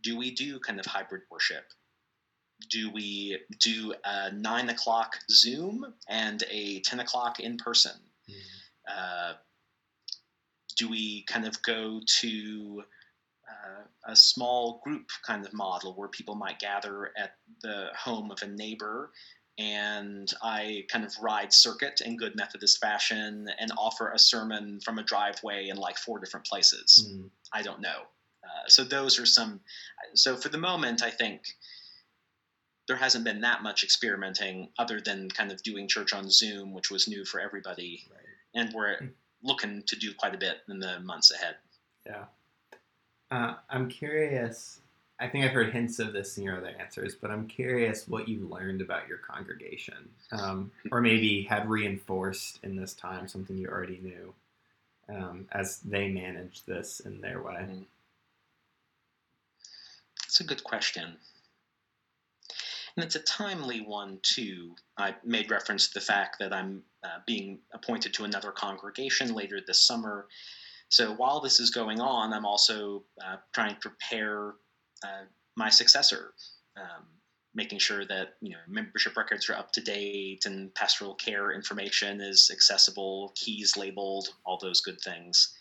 do 0.03 0.17
we 0.17 0.31
do 0.31 0.59
kind 0.59 0.79
of 0.79 0.85
hybrid 0.85 1.23
worship? 1.31 1.65
Do 2.69 2.91
we 2.91 3.39
do 3.59 3.93
a 4.03 4.31
nine 4.31 4.69
o'clock 4.69 5.17
Zoom 5.29 5.93
and 6.09 6.43
a 6.49 6.81
10 6.81 6.99
o'clock 6.99 7.39
in 7.39 7.57
person? 7.57 7.93
Mm-hmm. 8.29 8.97
Uh, 8.97 9.33
do 10.75 10.89
we 10.89 11.23
kind 11.23 11.45
of 11.45 11.61
go 11.63 12.01
to 12.05 12.83
uh, 13.49 13.83
a 14.07 14.15
small 14.15 14.81
group 14.83 15.09
kind 15.25 15.45
of 15.45 15.53
model 15.53 15.93
where 15.93 16.07
people 16.07 16.35
might 16.35 16.59
gather 16.59 17.11
at 17.17 17.35
the 17.61 17.87
home 17.95 18.31
of 18.31 18.41
a 18.41 18.47
neighbor 18.47 19.11
and 19.57 20.31
I 20.41 20.85
kind 20.91 21.03
of 21.03 21.13
ride 21.19 21.51
circuit 21.51 22.01
in 22.01 22.15
good 22.15 22.35
Methodist 22.35 22.79
fashion 22.79 23.47
and 23.59 23.71
offer 23.77 24.11
a 24.11 24.19
sermon 24.19 24.79
from 24.81 24.99
a 24.99 25.03
driveway 25.03 25.69
in 25.69 25.77
like 25.77 25.97
four 25.97 26.19
different 26.19 26.45
places. 26.45 27.09
Mm. 27.09 27.29
I 27.51 27.63
don't 27.63 27.81
know. 27.81 28.03
Uh, 28.43 28.67
so 28.67 28.83
those 28.83 29.19
are 29.19 29.25
some. 29.25 29.59
So 30.13 30.37
for 30.37 30.49
the 30.49 30.59
moment, 30.59 31.01
I 31.01 31.09
think 31.09 31.41
there 32.87 32.97
hasn't 32.97 33.25
been 33.25 33.41
that 33.41 33.63
much 33.63 33.83
experimenting 33.83 34.69
other 34.77 35.01
than 35.01 35.29
kind 35.29 35.51
of 35.51 35.63
doing 35.63 35.87
church 35.87 36.13
on 36.13 36.29
Zoom, 36.29 36.73
which 36.73 36.91
was 36.91 37.07
new 37.07 37.25
for 37.25 37.39
everybody, 37.39 38.03
right. 38.11 38.63
and 38.63 38.73
we're 38.73 38.97
hmm. 38.97 39.07
looking 39.43 39.83
to 39.87 39.95
do 39.95 40.13
quite 40.13 40.35
a 40.35 40.37
bit 40.37 40.57
in 40.69 40.79
the 40.79 40.99
months 40.99 41.31
ahead. 41.31 41.55
Yeah. 42.05 42.25
Uh, 43.29 43.55
I'm 43.69 43.89
curious 43.89 44.79
I 45.19 45.27
think 45.27 45.45
I've 45.45 45.51
heard 45.51 45.73
hints 45.73 45.97
of 45.97 46.13
this 46.13 46.37
in 46.37 46.43
your 46.43 46.57
other 46.57 46.75
answers, 46.79 47.15
but 47.15 47.31
I'm 47.31 47.47
curious 47.47 48.07
what 48.07 48.27
you 48.27 48.47
learned 48.47 48.81
about 48.81 49.07
your 49.07 49.17
congregation, 49.17 50.09
um, 50.31 50.71
or 50.91 51.01
maybe 51.01 51.41
had 51.41 51.67
reinforced 51.67 52.59
in 52.61 52.75
this 52.75 52.93
time 52.93 53.27
something 53.27 53.57
you 53.57 53.67
already 53.67 53.99
knew 54.03 54.33
um, 55.09 55.47
as 55.51 55.79
they 55.79 56.07
managed 56.07 56.67
this 56.67 56.99
in 56.99 57.19
their 57.19 57.41
way. 57.41 57.53
Mm-hmm. 57.53 57.81
That's 60.21 60.39
a 60.39 60.43
good 60.43 60.63
question. 60.63 61.17
And 62.95 63.03
it's 63.03 63.15
a 63.15 63.19
timely 63.19 63.81
one, 63.81 64.19
too. 64.21 64.75
I 64.97 65.15
made 65.23 65.49
reference 65.49 65.87
to 65.87 65.93
the 65.95 66.05
fact 66.05 66.37
that 66.39 66.53
I'm 66.53 66.83
uh, 67.03 67.19
being 67.25 67.59
appointed 67.73 68.13
to 68.15 68.23
another 68.23 68.51
congregation 68.51 69.33
later 69.33 69.59
this 69.65 69.79
summer. 69.79 70.27
So 70.89 71.13
while 71.13 71.41
this 71.41 71.59
is 71.59 71.69
going 71.69 71.99
on, 71.99 72.33
I'm 72.33 72.45
also 72.45 73.03
uh, 73.23 73.37
trying 73.53 73.75
to 73.75 73.79
prepare 73.79 74.53
uh, 75.03 75.25
my 75.55 75.69
successor, 75.69 76.33
um, 76.77 77.05
making 77.53 77.79
sure 77.79 78.05
that 78.05 78.35
you 78.41 78.51
know 78.51 78.59
membership 78.67 79.17
records 79.17 79.49
are 79.49 79.55
up 79.55 79.71
to 79.73 79.81
date 79.81 80.45
and 80.45 80.73
pastoral 80.75 81.15
care 81.15 81.51
information 81.51 82.21
is 82.21 82.49
accessible, 82.51 83.33
keys 83.35 83.75
labeled, 83.75 84.29
all 84.45 84.57
those 84.61 84.81
good 84.81 84.99
things. 85.01 85.53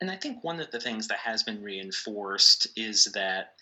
And 0.00 0.10
I 0.10 0.16
think 0.16 0.44
one 0.44 0.60
of 0.60 0.70
the 0.70 0.80
things 0.80 1.08
that 1.08 1.18
has 1.18 1.42
been 1.42 1.62
reinforced 1.62 2.68
is 2.76 3.04
that 3.14 3.54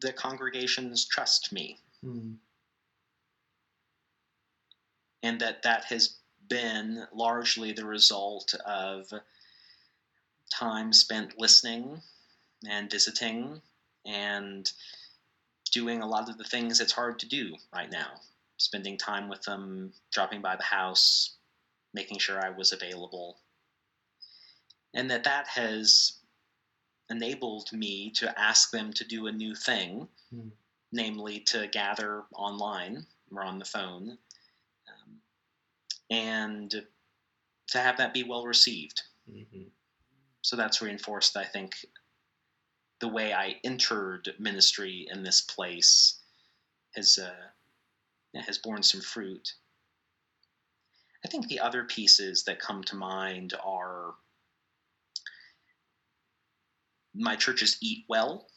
the 0.00 0.12
congregations 0.12 1.04
trust 1.04 1.52
me. 1.52 1.78
Mm. 2.04 2.36
And 5.22 5.40
that 5.40 5.62
that 5.62 5.84
has 5.84 6.16
been 6.48 7.06
largely 7.14 7.72
the 7.72 7.86
result 7.86 8.54
of 8.66 9.06
time 10.52 10.92
spent 10.92 11.38
listening 11.38 12.02
and 12.68 12.90
visiting 12.90 13.60
and 14.04 14.70
doing 15.70 16.02
a 16.02 16.06
lot 16.06 16.28
of 16.28 16.38
the 16.38 16.44
things 16.44 16.80
it's 16.80 16.92
hard 16.92 17.18
to 17.20 17.28
do 17.28 17.54
right 17.74 17.90
now. 17.90 18.08
Spending 18.58 18.96
time 18.96 19.28
with 19.28 19.42
them, 19.42 19.92
dropping 20.12 20.42
by 20.42 20.56
the 20.56 20.62
house, 20.62 21.36
making 21.94 22.18
sure 22.18 22.44
I 22.44 22.50
was 22.50 22.72
available. 22.72 23.38
And 24.94 25.10
that 25.10 25.24
that 25.24 25.48
has 25.48 26.18
enabled 27.10 27.72
me 27.72 28.10
to 28.10 28.38
ask 28.38 28.70
them 28.70 28.92
to 28.92 29.04
do 29.04 29.26
a 29.26 29.32
new 29.32 29.54
thing, 29.54 30.08
mm. 30.34 30.50
namely 30.92 31.40
to 31.40 31.66
gather 31.68 32.24
online 32.34 33.06
or 33.30 33.42
on 33.42 33.58
the 33.58 33.64
phone, 33.64 34.18
and 36.12 36.70
to 37.68 37.78
have 37.78 37.96
that 37.96 38.14
be 38.14 38.22
well 38.22 38.44
received. 38.44 39.02
Mm-hmm 39.30 39.68
so 40.42 40.56
that's 40.56 40.82
reinforced, 40.82 41.36
I 41.36 41.44
think, 41.44 41.74
the 43.00 43.08
way 43.08 43.32
I 43.32 43.56
entered 43.64 44.34
ministry 44.38 45.06
in 45.10 45.22
this 45.22 45.40
place 45.40 46.20
has 46.94 47.18
uh, 47.18 48.40
has 48.40 48.58
borne 48.58 48.82
some 48.82 49.00
fruit. 49.00 49.54
I 51.24 51.28
think 51.28 51.48
the 51.48 51.60
other 51.60 51.84
pieces 51.84 52.42
that 52.44 52.58
come 52.58 52.82
to 52.84 52.96
mind 52.96 53.54
are 53.64 54.14
my 57.14 57.36
churches 57.36 57.78
eat 57.80 58.04
well. 58.08 58.48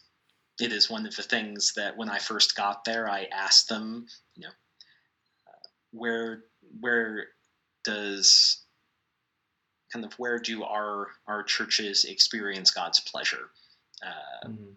It 0.60 0.72
is 0.72 0.89
one 0.89 1.06
of 1.06 1.15
the 1.15 1.22
things 1.22 1.74
that 1.76 1.96
when 1.98 2.10
I 2.10 2.18
first 2.18 2.56
got 2.56 2.84
there, 2.86 3.10
I 3.10 3.28
asked 3.32 3.70
them, 3.70 4.08
you 4.36 4.44
know, 4.44 4.54
uh, 5.48 5.68
where 5.91 6.46
where 6.80 7.28
does 7.86 8.63
kind 9.93 10.04
of 10.04 10.13
where 10.13 10.39
do 10.39 10.63
our 10.63 11.08
our 11.28 11.43
churches 11.43 12.06
experience 12.06 12.71
God's 12.71 13.00
pleasure? 13.00 13.50
Uh, 14.06 14.48
mm-hmm. 14.50 14.71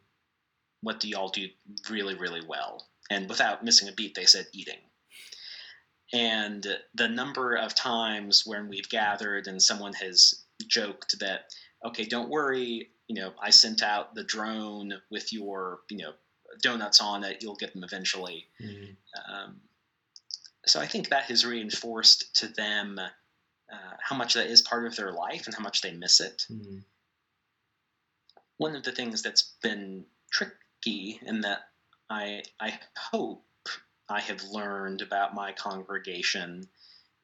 What 0.82 1.00
do 1.00 1.08
y'all 1.08 1.28
do 1.28 1.48
really 1.90 2.14
really 2.14 2.42
well? 2.46 2.86
And 3.10 3.28
without 3.28 3.64
missing 3.64 3.88
a 3.88 3.92
beat, 3.92 4.14
they 4.14 4.26
said 4.26 4.46
eating. 4.52 4.78
And 6.12 6.66
the 6.94 7.08
number 7.08 7.54
of 7.54 7.74
times 7.74 8.44
when 8.46 8.68
we've 8.68 8.88
gathered 8.88 9.46
and 9.46 9.62
someone 9.62 9.92
has 9.94 10.44
joked 10.66 11.18
that, 11.20 11.52
okay, 11.84 12.04
don't 12.04 12.30
worry, 12.30 12.90
you 13.08 13.14
know, 13.14 13.32
I 13.42 13.50
sent 13.50 13.82
out 13.82 14.14
the 14.14 14.24
drone 14.24 14.94
with 15.10 15.32
your, 15.32 15.80
you 15.90 15.98
know, 15.98 16.12
donuts 16.62 17.00
on 17.00 17.24
it. 17.24 17.42
You'll 17.42 17.56
get 17.56 17.74
them 17.74 17.84
eventually. 17.84 18.46
Mm-hmm. 18.62 19.34
Um, 19.34 19.60
so 20.68 20.80
I 20.80 20.86
think 20.86 21.08
that 21.08 21.24
has 21.24 21.46
reinforced 21.46 22.36
to 22.36 22.48
them 22.48 22.98
uh, 22.98 23.96
how 24.00 24.16
much 24.16 24.34
that 24.34 24.46
is 24.46 24.62
part 24.62 24.86
of 24.86 24.96
their 24.96 25.12
life 25.12 25.46
and 25.46 25.54
how 25.54 25.62
much 25.62 25.82
they 25.82 25.92
miss 25.92 26.20
it. 26.20 26.44
Mm-hmm. 26.50 26.78
One 28.56 28.74
of 28.74 28.82
the 28.82 28.92
things 28.92 29.22
that's 29.22 29.54
been 29.62 30.04
tricky 30.30 31.20
and 31.26 31.44
that 31.44 31.60
I 32.10 32.42
I 32.60 32.78
hope 32.96 33.44
I 34.08 34.20
have 34.20 34.42
learned 34.44 35.02
about 35.02 35.34
my 35.34 35.52
congregation 35.52 36.68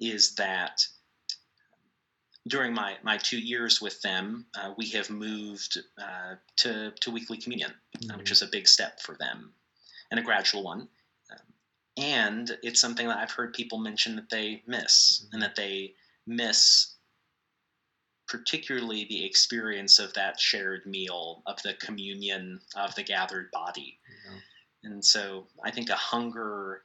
is 0.01 0.35
that 0.35 0.87
during 2.47 2.75
my, 2.75 2.97
my 3.03 3.17
two 3.17 3.39
years 3.39 3.81
with 3.81 4.01
them, 4.03 4.47
uh, 4.55 4.75
we 4.77 4.91
have 4.91 5.09
moved 5.09 5.79
uh, 5.99 6.35
to, 6.57 6.93
to 7.01 7.11
weekly 7.11 7.39
communion, 7.39 7.73
mm-hmm. 7.97 8.11
uh, 8.11 8.19
which 8.19 8.31
is 8.31 8.43
a 8.43 8.47
big 8.47 8.69
step 8.69 9.01
for 9.01 9.17
them 9.17 9.55
and 10.11 10.21
a 10.21 10.23
gradual 10.23 10.63
one. 10.63 10.89
And 11.97 12.51
it's 12.63 12.81
something 12.81 13.07
that 13.09 13.19
I've 13.19 13.31
heard 13.31 13.53
people 13.53 13.79
mention 13.79 14.17
that 14.17 14.31
they 14.31 14.63
miss 14.67 15.23
mm-hmm. 15.25 15.35
and 15.35 15.43
that 15.43 15.57
they 15.57 15.95
miss 16.27 16.91
particularly 18.27 19.05
the 19.05 19.25
experience 19.25 19.99
of 19.99 20.15
that 20.15 20.41
shared 20.41 20.87
meal, 20.87 21.43
of 21.47 21.61
the 21.63 21.75
communion 21.75 22.59
of 22.75 22.95
the 22.95 23.03
gathered 23.03 23.51
body. 23.53 23.99
And 24.83 25.05
so 25.05 25.47
I 25.63 25.71
think 25.71 25.91
a 25.91 25.95
hunger 25.95 26.83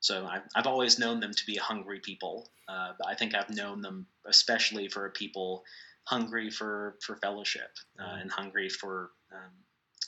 So 0.00 0.26
I've, 0.26 0.42
I've 0.54 0.66
always 0.66 0.98
known 0.98 1.20
them 1.20 1.32
to 1.32 1.46
be 1.46 1.56
hungry 1.56 2.00
people. 2.00 2.48
Uh, 2.68 2.92
but 2.98 3.08
I 3.08 3.14
think 3.14 3.34
I've 3.34 3.50
known 3.50 3.80
them 3.82 4.06
especially 4.26 4.88
for 4.88 5.10
people 5.10 5.64
hungry 6.04 6.50
for, 6.50 6.96
for 7.02 7.16
fellowship 7.16 7.70
uh, 7.98 8.18
and 8.20 8.30
hungry 8.30 8.68
for 8.68 9.10
um, 9.32 9.50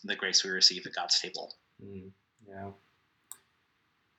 the 0.05 0.15
grace 0.15 0.45
we 0.45 0.51
receive 0.51 0.87
at 0.87 0.95
God's 0.95 1.19
table. 1.21 1.55
Mm, 1.85 2.11
yeah. 2.49 2.71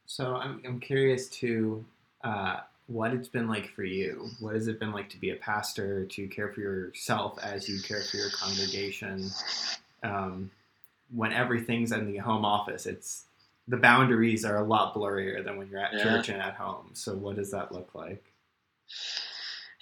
So 0.10 0.36
I'm, 0.38 0.60
I'm 0.66 0.80
curious 0.80 1.28
to 1.28 1.86
uh, 2.24 2.62
what 2.88 3.14
it's 3.14 3.28
been 3.28 3.48
like 3.48 3.70
for 3.76 3.84
you. 3.84 4.32
What 4.40 4.56
has 4.56 4.68
it 4.68 4.80
been 4.80 4.92
like 4.92 5.08
to 5.10 5.20
be 5.20 5.30
a 5.30 5.36
pastor, 5.36 6.04
to 6.08 6.28
care 6.28 6.52
for 6.52 6.62
yourself 6.62 7.38
as 7.44 7.70
you 7.70 7.80
care 7.80 8.02
for 8.02 8.18
your 8.18 8.32
congregation? 8.32 9.30
Um, 10.02 10.50
when 11.14 11.32
everything's 11.32 11.92
in 11.92 12.12
the 12.12 12.18
home 12.18 12.44
office, 12.44 12.88
it's 12.88 13.26
the 13.68 13.78
boundaries 13.78 14.44
are 14.46 14.58
a 14.58 14.64
lot 14.64 14.96
blurrier 14.96 15.46
than 15.46 15.58
when 15.58 15.70
you're 15.70 15.80
at 15.80 15.94
yeah. 15.94 16.02
church 16.02 16.30
and 16.30 16.42
at 16.42 16.56
home. 16.56 16.90
So 16.94 17.14
what 17.14 17.36
does 17.36 17.52
that 17.52 17.72
look 17.72 17.94
like? 17.94 18.26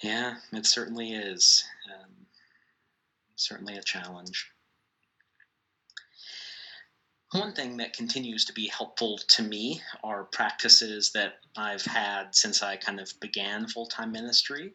Yeah, 0.02 0.34
it 0.52 0.66
certainly 0.66 1.12
is. 1.12 1.64
Um, 1.90 2.26
certainly 3.34 3.78
a 3.78 3.82
challenge. 3.82 4.50
One 7.32 7.52
thing 7.52 7.76
that 7.76 7.92
continues 7.92 8.46
to 8.46 8.54
be 8.54 8.68
helpful 8.68 9.18
to 9.18 9.42
me 9.42 9.82
are 10.02 10.24
practices 10.24 11.12
that 11.12 11.34
I've 11.56 11.84
had 11.84 12.34
since 12.34 12.62
I 12.62 12.76
kind 12.76 12.98
of 13.00 13.12
began 13.20 13.68
full 13.68 13.86
time 13.86 14.12
ministry. 14.12 14.72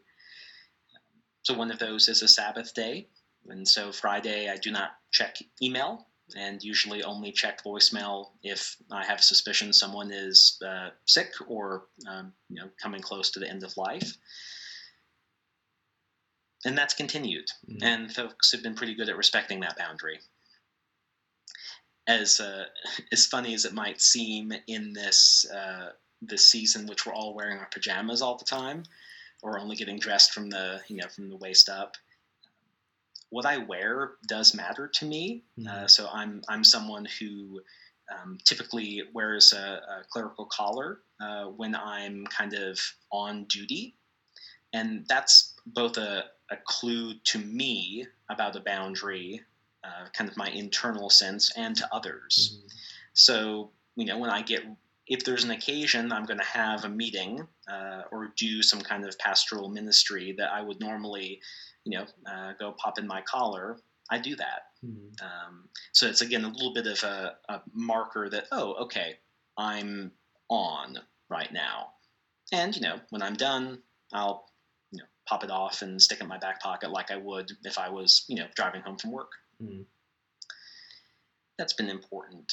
So, 1.42 1.56
one 1.56 1.72
of 1.72 1.80
those 1.80 2.08
is 2.08 2.22
a 2.22 2.28
Sabbath 2.28 2.74
day. 2.76 3.08
And 3.48 3.68
so, 3.68 3.92
Friday, 3.92 4.50
I 4.50 4.58
do 4.58 4.72
not 4.72 4.92
check 5.12 5.38
email 5.64 6.08
and 6.38 6.64
usually 6.64 7.04
only 7.04 7.32
check 7.32 7.64
voicemail 7.64 8.30
if 8.44 8.78
I 8.92 9.04
have 9.04 9.24
suspicion 9.24 9.74
someone 9.74 10.12
is 10.12 10.58
uh, 10.66 10.90
sick 11.06 11.32
or 11.48 11.88
um, 12.08 12.34
you 12.50 12.62
know 12.62 12.70
coming 12.82 13.02
close 13.02 13.32
to 13.32 13.40
the 13.40 13.50
end 13.50 13.64
of 13.64 13.76
life. 13.78 14.16
And 16.66 16.78
that's 16.78 16.94
continued, 16.94 17.48
mm-hmm. 17.68 17.84
and 17.84 18.14
folks 18.14 18.52
have 18.52 18.62
been 18.62 18.76
pretty 18.76 18.94
good 18.94 19.10
at 19.10 19.18
respecting 19.18 19.60
that 19.62 19.76
boundary 19.76 20.20
as 22.08 22.40
uh, 22.40 22.66
as 23.12 23.26
funny 23.26 23.54
as 23.54 23.66
it 23.66 23.74
might 23.74 24.02
seem 24.02 24.54
in 24.68 24.94
this 24.94 25.46
uh, 25.54 25.90
this 26.22 26.50
season, 26.50 26.88
which 26.88 27.06
we're 27.06 27.14
all 27.14 27.34
wearing 27.34 27.58
our 27.58 27.70
pajamas 27.72 28.22
all 28.22 28.38
the 28.38 28.46
time, 28.46 28.84
or 29.42 29.60
only 29.60 29.76
getting 29.76 30.00
dressed 30.00 30.32
from 30.32 30.50
the 30.50 30.82
you 30.88 30.98
know 30.98 31.08
from 31.08 31.30
the 31.30 31.38
waist 31.38 31.70
up. 31.70 31.96
What 33.30 33.46
I 33.46 33.58
wear 33.58 34.12
does 34.28 34.54
matter 34.54 34.88
to 34.88 35.06
me. 35.06 35.44
Mm-hmm. 35.60 35.68
Uh, 35.68 35.88
so 35.88 36.08
I'm 36.14 36.44
I'm 36.48 36.64
someone 36.64 37.08
who 37.20 37.62
um, 38.14 38.38
typically 38.44 39.02
wears 39.14 39.54
a, 39.54 39.58
a 39.58 40.04
clerical 40.10 40.46
collar 40.46 41.00
uh, 41.22 41.46
when 41.46 41.76
I'm 41.76 42.26
kind 42.28 42.54
of 42.54 42.80
on 43.12 43.46
duty, 43.46 43.96
and 44.74 45.06
that's 45.08 45.54
both 45.66 45.98
a, 45.98 46.26
a 46.52 46.58
clue 46.66 47.14
to 47.26 47.40
me 47.40 48.06
about 48.30 48.56
a 48.56 48.60
boundary 48.60 49.42
uh, 49.84 50.08
kind 50.14 50.30
of 50.30 50.38
my 50.38 50.50
internal 50.50 51.10
sense 51.10 51.52
and 51.58 51.76
to 51.76 51.88
others. 51.94 52.58
Mm-hmm. 52.58 52.68
So, 53.14 53.72
you 53.96 54.06
know, 54.06 54.18
when 54.18 54.30
I 54.30 54.42
get, 54.42 54.64
if 55.08 55.24
there's 55.24 55.44
an 55.44 55.52
occasion 55.52 56.12
I'm 56.12 56.26
going 56.26 56.40
to 56.40 56.46
have 56.46 56.86
a 56.86 56.90
meeting 56.90 57.46
uh, 57.72 58.04
or 58.12 58.34
do 58.38 58.62
some 58.64 58.82
kind 58.82 59.06
of 59.06 59.18
pastoral 59.20 59.70
ministry 59.70 60.34
that 60.38 60.52
I 60.52 60.62
would 60.62 60.80
normally, 60.80 61.42
you 61.84 61.98
know, 61.98 62.06
uh, 62.26 62.54
go 62.60 62.72
pop 62.72 62.98
in 62.98 63.06
my 63.06 63.22
collar, 63.22 63.78
I 64.10 64.20
do 64.20 64.36
that. 64.36 64.62
Mm-hmm. 64.86 65.26
Um, 65.26 65.70
so 65.92 66.08
it's 66.08 66.22
again 66.22 66.46
a 66.46 66.50
little 66.50 66.74
bit 66.74 66.88
of 66.88 67.04
a, 67.04 67.36
a 67.50 67.62
marker 67.74 68.30
that, 68.30 68.46
oh, 68.52 68.74
okay, 68.84 69.16
I'm 69.58 70.12
on 70.50 70.98
right 71.30 71.52
now. 71.52 71.90
And, 72.52 72.76
you 72.76 72.82
know, 72.82 72.98
when 73.10 73.22
I'm 73.22 73.36
done, 73.36 73.80
I'll 74.14 74.46
you 74.92 75.00
know, 75.00 75.06
pop 75.28 75.44
it 75.44 75.52
off 75.52 75.82
and 75.82 76.02
stick 76.02 76.20
it 76.20 76.24
in 76.24 76.28
my 76.30 76.38
back 76.38 76.62
pocket 76.62 76.92
like 76.92 77.12
I 77.12 77.18
would 77.18 77.52
if 77.64 77.78
I 77.78 77.90
was, 77.90 78.26
you 78.28 78.36
know, 78.36 78.48
driving 78.56 78.82
home 78.82 78.98
from 78.98 79.12
work. 79.12 79.32
Mm. 79.64 79.86
That's 81.58 81.74
been 81.74 81.90
important. 81.90 82.52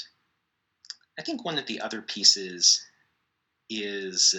I 1.18 1.22
think 1.22 1.44
one 1.44 1.58
of 1.58 1.66
the 1.66 1.80
other 1.80 2.02
pieces 2.02 2.80
is 3.68 4.34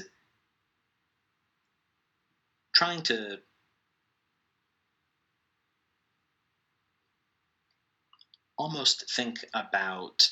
trying 2.73 3.01
to 3.03 3.39
almost 8.57 9.11
think 9.15 9.43
about 9.53 10.27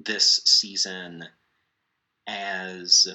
this 0.00 0.40
season 0.44 1.24
as 2.26 3.06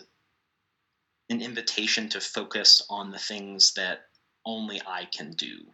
an 1.29 1.41
invitation 1.41 2.09
to 2.09 2.19
focus 2.19 2.81
on 2.89 3.11
the 3.11 3.19
things 3.19 3.73
that 3.73 3.99
only 4.45 4.81
I 4.85 5.05
can 5.05 5.31
do. 5.31 5.73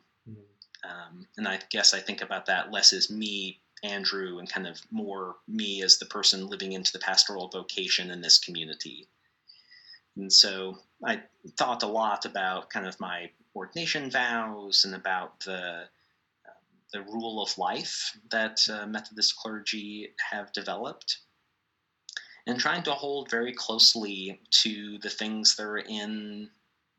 Um, 0.86 1.28
and 1.38 1.48
I 1.48 1.60
guess 1.72 1.94
I 1.94 2.00
think 2.00 2.22
about 2.22 2.46
that 2.46 2.72
less 2.72 2.94
as 2.94 3.10
me, 3.10 3.60
Andrew, 3.84 4.38
and 4.40 4.50
kind 4.50 4.68
of 4.68 4.80
more 4.92 5.36
me 5.48 5.82
as 5.82 5.98
the 5.98 6.06
person 6.06 6.48
living 6.48 6.74
into 6.74 6.92
the 6.92 7.00
pastoral 7.00 7.48
vocation 7.50 8.12
in 8.12 8.22
this 8.22 8.38
community. 8.38 9.08
And 10.16 10.32
so 10.32 10.78
I 11.04 11.24
thought 11.58 11.84
a 11.84 11.88
lot 11.88 12.26
about 12.26 12.70
kind 12.70 12.88
of 12.88 13.00
my 13.00 13.32
ordination 13.56 14.10
vows 14.12 14.86
and 14.86 14.96
about 14.96 15.40
the 15.42 15.84
um, 16.46 16.76
the 16.94 17.02
rule 17.02 17.42
of 17.42 17.58
life 17.58 18.18
that 18.32 18.62
uh, 18.70 18.86
Methodist 18.86 19.36
clergy 19.36 20.10
have 20.32 20.54
developed, 20.54 21.18
and 22.48 22.60
trying 22.60 22.84
to 22.84 22.92
hold 22.92 23.30
very 23.30 23.54
closely 23.54 24.40
to 24.64 24.98
the 25.00 25.10
things 25.10 25.56
that 25.56 25.64
are 25.64 25.78
in 25.78 26.50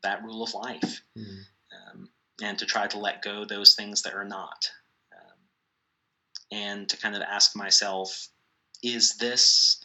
that 0.03 0.23
rule 0.23 0.43
of 0.43 0.53
life. 0.53 1.01
Mm. 1.17 1.39
Um, 1.73 2.09
and 2.41 2.57
to 2.59 2.65
try 2.65 2.87
to 2.87 2.99
let 2.99 3.21
go 3.21 3.45
those 3.45 3.75
things 3.75 4.01
that 4.03 4.13
are 4.13 4.25
not. 4.25 4.69
Um, 5.13 6.57
and 6.59 6.89
to 6.89 6.97
kind 6.97 7.15
of 7.15 7.21
ask 7.21 7.55
myself, 7.55 8.29
is 8.83 9.17
this 9.17 9.83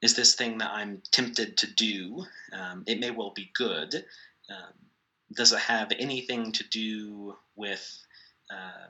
is 0.00 0.14
this 0.14 0.36
thing 0.36 0.58
that 0.58 0.70
I'm 0.70 1.02
tempted 1.10 1.56
to 1.56 1.66
do? 1.74 2.24
Um, 2.52 2.84
it 2.86 3.00
may 3.00 3.10
well 3.10 3.32
be 3.34 3.50
good. 3.54 4.04
Um, 4.48 4.74
does 5.34 5.52
it 5.52 5.58
have 5.58 5.92
anything 5.98 6.52
to 6.52 6.64
do 6.68 7.36
with 7.56 7.98
uh, 8.50 8.88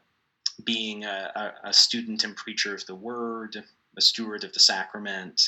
being 0.64 1.04
a, 1.04 1.54
a, 1.64 1.72
student 1.72 2.24
and 2.24 2.36
preacher 2.36 2.74
of 2.74 2.84
the 2.86 2.94
word, 2.94 3.64
a 3.96 4.00
steward 4.00 4.44
of 4.44 4.52
the 4.52 4.60
sacrament, 4.60 5.40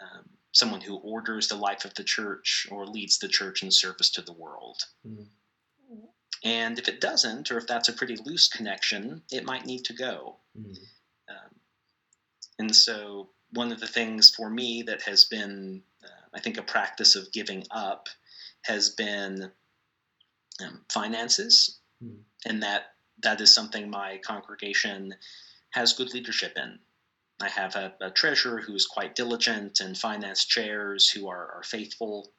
um, 0.00 0.28
someone 0.52 0.80
who 0.80 0.96
orders 0.96 1.48
the 1.48 1.56
life 1.56 1.84
of 1.84 1.94
the 1.94 2.04
church 2.04 2.66
or 2.70 2.86
leads 2.86 3.18
the 3.18 3.28
church 3.28 3.62
in 3.62 3.70
service 3.70 4.10
to 4.10 4.22
the 4.22 4.32
world? 4.32 4.78
Mm. 5.06 5.26
And 6.44 6.78
if 6.78 6.88
it 6.88 7.00
doesn't, 7.00 7.50
or 7.50 7.58
if 7.58 7.66
that's 7.66 7.88
a 7.88 7.92
pretty 7.92 8.16
loose 8.16 8.48
connection, 8.48 9.22
it 9.30 9.44
might 9.44 9.64
need 9.64 9.84
to 9.84 9.92
go. 9.92 10.36
Mm. 10.58 10.76
Um, 11.28 11.54
and 12.58 12.74
so, 12.74 13.30
one 13.52 13.70
of 13.70 13.80
the 13.80 13.86
things 13.86 14.34
for 14.34 14.50
me 14.50 14.82
that 14.82 15.02
has 15.02 15.26
been, 15.26 15.82
uh, 16.02 16.26
I 16.34 16.40
think, 16.40 16.58
a 16.58 16.62
practice 16.62 17.14
of 17.14 17.30
giving 17.32 17.64
up 17.70 18.08
has 18.62 18.90
been 18.90 19.50
um, 20.64 20.80
finances, 20.90 21.78
mm. 22.02 22.16
and 22.46 22.62
that 22.62 22.94
that 23.22 23.40
is 23.40 23.54
something 23.54 23.88
my 23.88 24.18
congregation 24.24 25.14
has 25.70 25.92
good 25.92 26.12
leadership 26.12 26.54
in. 26.56 26.78
I 27.40 27.48
have 27.48 27.76
a, 27.76 27.92
a 28.00 28.10
treasurer 28.10 28.60
who 28.60 28.74
is 28.74 28.86
quite 28.86 29.14
diligent 29.14 29.80
and 29.80 29.96
finance 29.96 30.44
chairs 30.44 31.08
who 31.08 31.28
are, 31.28 31.52
are 31.56 31.62
faithful, 31.64 32.32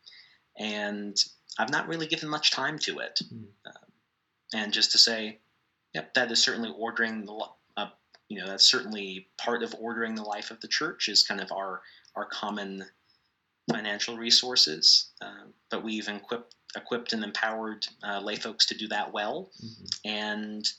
and 0.58 1.16
I've 1.58 1.72
not 1.72 1.88
really 1.88 2.08
given 2.08 2.30
much 2.30 2.52
time 2.52 2.80
to 2.80 3.00
it. 3.00 3.20
Mm. 3.34 3.46
Um, 3.66 3.93
and 4.54 4.72
just 4.72 4.92
to 4.92 4.98
say, 4.98 5.40
yep, 5.94 6.14
that 6.14 6.32
is 6.32 6.42
certainly 6.44 6.74
ordering 6.78 7.26
the, 7.26 7.46
uh, 7.78 7.90
you 8.30 8.40
know, 8.40 8.48
that's 8.48 8.70
certainly 8.70 9.28
part 9.38 9.64
of 9.64 9.76
ordering 9.80 10.16
the 10.16 10.24
life 10.24 10.52
of 10.52 10.60
the 10.62 10.68
church 10.68 11.10
is 11.10 11.24
kind 11.24 11.42
of 11.42 11.52
our 11.52 11.82
our 12.16 12.26
common 12.26 12.86
financial 13.72 14.18
resources. 14.18 15.12
Uh, 15.22 15.46
but 15.70 15.84
we've 15.84 16.08
equipped 16.08 16.56
equipped 16.76 17.14
and 17.14 17.24
empowered 17.24 17.86
uh, 18.04 18.20
lay 18.20 18.36
folks 18.36 18.66
to 18.68 18.76
do 18.76 18.88
that 18.88 19.12
well, 19.14 19.50
mm-hmm. 19.64 19.86
and. 20.06 20.72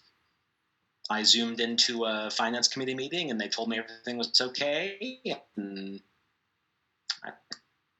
I 1.10 1.22
zoomed 1.22 1.60
into 1.60 2.06
a 2.06 2.30
finance 2.30 2.66
committee 2.66 2.94
meeting 2.94 3.30
and 3.30 3.38
they 3.38 3.46
told 3.46 3.68
me 3.68 3.76
everything 3.78 4.16
was 4.16 4.40
okay. 4.40 5.20
And 5.54 6.00
I 7.22 7.32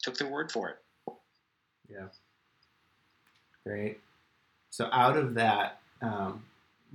took 0.02 0.16
their 0.16 0.30
word 0.30 0.50
for 0.50 0.70
it. 0.70 0.78
Yeah. 1.90 2.06
Great. 3.66 3.98
So, 4.74 4.88
out 4.90 5.16
of 5.16 5.34
that, 5.34 5.78
um, 6.02 6.42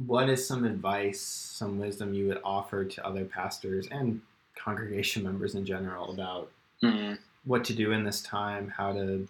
what 0.05 0.29
is 0.29 0.45
some 0.45 0.65
advice, 0.65 1.21
some 1.21 1.79
wisdom 1.79 2.13
you 2.13 2.27
would 2.27 2.41
offer 2.43 2.83
to 2.83 3.07
other 3.07 3.23
pastors 3.23 3.87
and 3.89 4.19
congregation 4.53 5.23
members 5.23 5.55
in 5.55 5.65
general 5.65 6.11
about 6.11 6.51
mm-hmm. 6.83 7.13
what 7.45 7.63
to 7.63 7.73
do 7.73 7.93
in 7.93 8.03
this 8.03 8.21
time, 8.21 8.73
how 8.75 8.91
to 8.91 9.29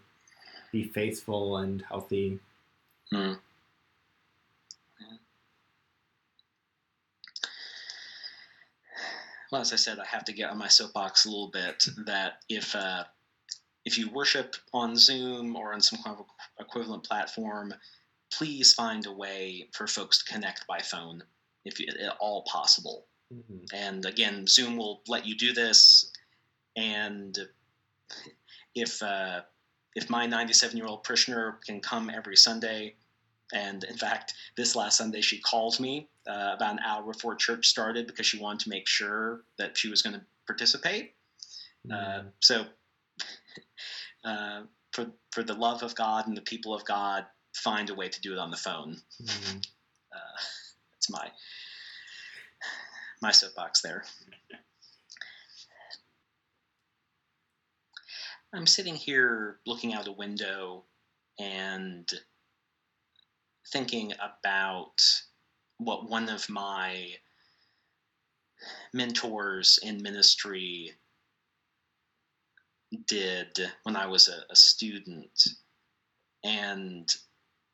be 0.72 0.84
faithful 0.84 1.58
and 1.58 1.84
healthy? 1.84 2.39
Mm. 3.14 3.38
Well, 9.52 9.62
as 9.62 9.74
I 9.74 9.76
said, 9.76 10.00
I 10.00 10.06
have 10.08 10.26
to 10.26 10.34
get 10.34 10.50
on 10.50 10.58
my 10.58 10.70
soapbox 10.70 11.26
a 11.26 11.30
little 11.30 11.52
bit. 11.52 11.86
That 12.08 12.39
if 12.50 12.76
uh, 12.76 13.04
if 13.86 14.00
you 14.00 14.10
worship 14.10 14.56
on 14.74 14.97
Zoom 14.97 15.56
or 15.56 15.72
on 15.72 15.82
some 15.82 16.00
kind 16.04 16.18
of 16.18 16.26
equivalent 16.60 17.04
platform, 17.04 17.76
please 18.32 18.74
find 18.74 19.06
a 19.06 19.12
way 19.12 19.70
for 19.74 19.88
folks 19.88 20.24
to 20.24 20.32
connect 20.32 20.68
by 20.68 20.80
phone 20.80 21.24
if 21.66 21.80
at 21.80 22.18
all 22.20 22.44
possible. 22.44 23.06
Mm-hmm. 23.34 23.76
And 23.76 24.06
again, 24.06 24.48
Zoom 24.48 24.78
will 24.78 25.02
let 25.08 25.26
you 25.26 25.36
do 25.36 25.54
this. 25.54 26.12
And 26.76 27.38
if 28.76 29.02
uh, 29.04 29.42
if 29.96 30.10
my 30.10 30.26
97 30.26 30.78
year 30.78 30.88
old 30.88 31.04
parishioner 31.04 31.60
can 31.66 31.80
come 31.80 32.10
every 32.10 32.36
Sunday, 32.36 32.96
and 33.54 33.84
in 33.84 33.98
fact, 33.98 34.34
this 34.56 34.76
last 34.76 34.98
Sunday 34.98 35.22
she 35.22 35.40
called 35.40 35.80
me 35.80 36.08
uh, 36.28 36.54
about 36.56 36.74
an 36.74 36.80
hour 36.86 37.12
before 37.12 37.36
church 37.36 37.68
started 37.68 38.08
because 38.08 38.26
she 38.26 38.40
wanted 38.40 38.62
to 38.62 38.70
make 38.70 38.88
sure 38.88 39.42
that 39.58 39.78
she 39.78 39.90
was 39.90 40.02
going 40.02 40.16
to 40.16 40.22
participate. 40.48 41.14
Uh, 41.90 41.96
mm-hmm. 41.96 42.28
Uh, 42.28 42.32
so, 42.40 42.66
uh, 44.24 44.62
for 44.92 45.08
for 45.32 45.44
the 45.44 45.54
love 45.54 45.84
of 45.84 45.96
God 45.96 46.28
and 46.28 46.36
the 46.36 46.42
people 46.42 46.74
of 46.74 46.86
God, 46.86 47.26
find 47.56 47.89
a 47.89 47.95
way 47.95 48.10
to 48.10 48.22
do 48.22 48.34
it 48.34 48.39
on 48.39 48.52
the 48.52 48.58
phone. 48.58 48.97
Mm-hmm. 49.22 49.58
Uh, 50.14 50.38
that's 50.93 51.10
my 51.10 51.30
my 53.22 53.32
soapbox 53.32 53.82
there. 53.82 54.06
I'm 58.54 58.66
sitting 58.66 58.95
here 58.95 59.60
looking 59.68 59.93
out 59.93 60.08
a 60.08 60.12
window 60.12 60.86
and 61.38 62.10
thinking 63.72 64.14
about 64.14 64.95
what 65.78 66.10
one 66.10 66.30
of 66.30 66.50
my 66.50 67.10
mentors 68.93 69.80
in 69.84 70.02
ministry 70.02 70.91
did 73.08 73.60
when 73.84 73.95
I 73.95 74.08
was 74.08 74.28
a, 74.28 74.52
a 74.52 74.56
student. 74.56 75.43
And 76.43 77.08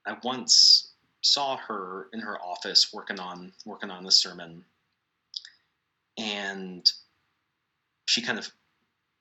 I 0.06 0.18
once 0.24 0.94
saw 1.26 1.58
her 1.58 2.08
in 2.14 2.20
her 2.20 2.40
office 2.40 2.94
working 2.94 3.20
on 3.20 3.52
working 3.66 3.90
on 3.90 4.04
the 4.04 4.12
sermon. 4.12 4.64
And 6.18 6.90
she 8.06 8.22
kind 8.22 8.38
of 8.38 8.50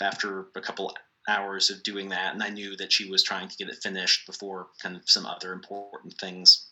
after 0.01 0.47
a 0.55 0.61
couple 0.61 0.95
hours 1.27 1.71
of 1.71 1.83
doing 1.83 2.11
that 2.11 2.35
and 2.35 2.43
i 2.43 2.51
knew 2.51 2.77
that 2.77 2.93
she 2.93 3.09
was 3.09 3.23
trying 3.23 3.49
to 3.49 3.57
get 3.57 3.69
it 3.69 3.83
finished 3.83 4.27
before 4.27 4.69
kind 4.83 4.95
of 4.95 5.09
some 5.09 5.25
other 5.25 5.53
important 5.53 6.15
things. 6.21 6.69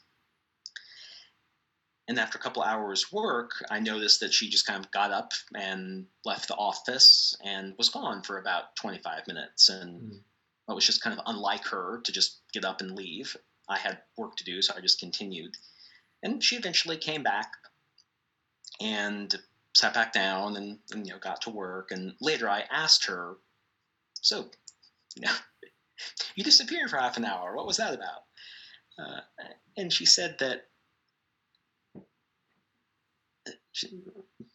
And 2.08 2.18
after 2.18 2.36
a 2.36 2.40
couple 2.42 2.62
hours 2.62 3.10
work 3.10 3.52
i 3.70 3.80
noticed 3.80 4.20
that 4.20 4.34
she 4.34 4.50
just 4.50 4.66
kind 4.66 4.84
of 4.84 4.90
got 4.90 5.12
up 5.12 5.32
and 5.54 6.04
left 6.26 6.48
the 6.48 6.56
office 6.56 7.34
and 7.42 7.74
was 7.78 7.88
gone 7.88 8.22
for 8.22 8.38
about 8.38 8.76
25 8.76 9.26
minutes. 9.26 9.70
And 9.70 10.12
mm. 10.12 10.20
it 10.68 10.74
was 10.74 10.84
just 10.84 11.02
kind 11.02 11.18
of 11.18 11.24
unlike 11.26 11.66
her 11.68 12.02
to 12.04 12.12
just 12.12 12.42
get 12.52 12.66
up 12.66 12.82
and 12.82 12.94
leave 12.94 13.34
i 13.68 13.78
had 13.78 13.98
work 14.16 14.36
to 14.36 14.44
do 14.44 14.60
so 14.62 14.74
i 14.76 14.80
just 14.80 15.00
continued. 15.00 15.56
And 16.24 16.42
she 16.42 16.56
eventually 16.56 16.96
came 16.96 17.24
back 17.24 17.50
and 18.80 19.34
sat 19.74 19.94
back 19.94 20.12
down 20.12 20.56
and, 20.56 20.78
and, 20.92 21.06
you 21.06 21.12
know 21.12 21.18
got 21.18 21.42
to 21.42 21.50
work. 21.50 21.90
And 21.90 22.14
later 22.20 22.48
i 22.48 22.64
asked 22.70 23.06
her 23.06 23.36
so 24.20 24.46
you 25.16 25.22
know 25.22 25.32
you 26.36 26.44
disappeared 26.44 26.90
for 26.90 26.98
half 26.98 27.16
an 27.16 27.24
hour. 27.24 27.56
What 27.56 27.66
was 27.66 27.76
that 27.78 27.94
about? 27.94 28.24
Uh, 28.98 29.20
and 29.76 29.92
she 29.92 30.04
said 30.04 30.36
that 30.38 30.66
she, 33.72 33.88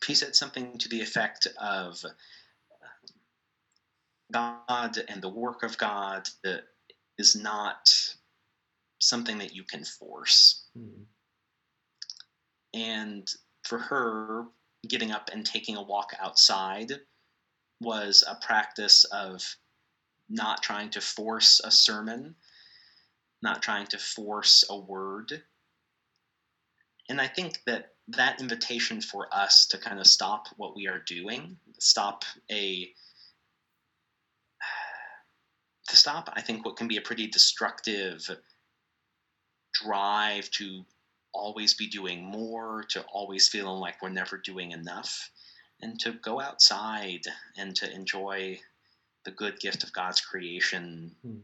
he 0.06 0.14
said 0.14 0.36
something 0.36 0.78
to 0.78 0.90
the 0.90 1.02
effect 1.02 1.48
of 1.60 2.04
god 4.32 5.00
and 5.08 5.22
the 5.22 5.30
work 5.30 5.64
of 5.64 5.78
god 5.78 6.28
that 6.44 6.64
is 7.18 7.36
not 7.36 7.90
something 9.00 9.38
that 9.38 9.54
you 9.54 9.64
can 9.64 9.84
force 9.84 10.66
mm. 10.78 11.04
and 12.74 13.30
for 13.64 13.78
her 13.78 14.46
getting 14.88 15.12
up 15.12 15.30
and 15.32 15.46
taking 15.46 15.76
a 15.76 15.84
walk 15.84 16.12
outside 16.20 16.92
was 17.82 18.24
a 18.28 18.36
practice 18.46 19.04
of 19.06 19.44
not 20.30 20.64
trying 20.64 20.90
to 20.90 21.02
force 21.02 21.62
a 21.64 21.72
sermon, 21.72 22.36
not 23.42 23.62
trying 23.62 23.88
to 23.88 23.98
force 23.98 24.64
a 24.70 24.78
word. 24.78 25.44
And 27.10 27.22
I 27.22 27.28
think 27.28 27.60
that 27.66 27.94
that 28.10 28.42
invitation 28.42 29.02
for 29.02 29.28
us 29.34 29.66
to 29.68 29.78
kind 29.78 30.00
of 30.00 30.08
stop 30.08 30.48
what 30.58 30.76
we 30.76 30.88
are 30.88 31.00
doing, 31.00 31.58
stop 31.80 32.24
a 32.52 32.90
to 35.90 35.96
stop, 35.96 36.30
I 36.34 36.42
think, 36.42 36.66
what 36.66 36.76
can 36.76 36.90
be 36.90 36.98
a 36.98 37.02
pretty 37.02 37.28
destructive 37.28 38.30
drive 39.84 40.50
to 40.52 40.86
always 41.34 41.74
be 41.74 41.88
doing 41.88 42.24
more, 42.24 42.84
to 42.90 43.02
always 43.12 43.48
feeling 43.48 43.80
like 43.80 44.02
we're 44.02 44.10
never 44.10 44.38
doing 44.38 44.72
enough, 44.72 45.30
and 45.82 46.00
to 46.00 46.12
go 46.14 46.42
outside 46.42 47.22
and 47.58 47.76
to 47.76 47.94
enjoy 47.94 48.60
the 49.26 49.32
good 49.32 49.60
gift 49.60 49.84
of 49.84 49.94
God's 49.94 50.22
creation, 50.22 51.16
hmm. 51.22 51.38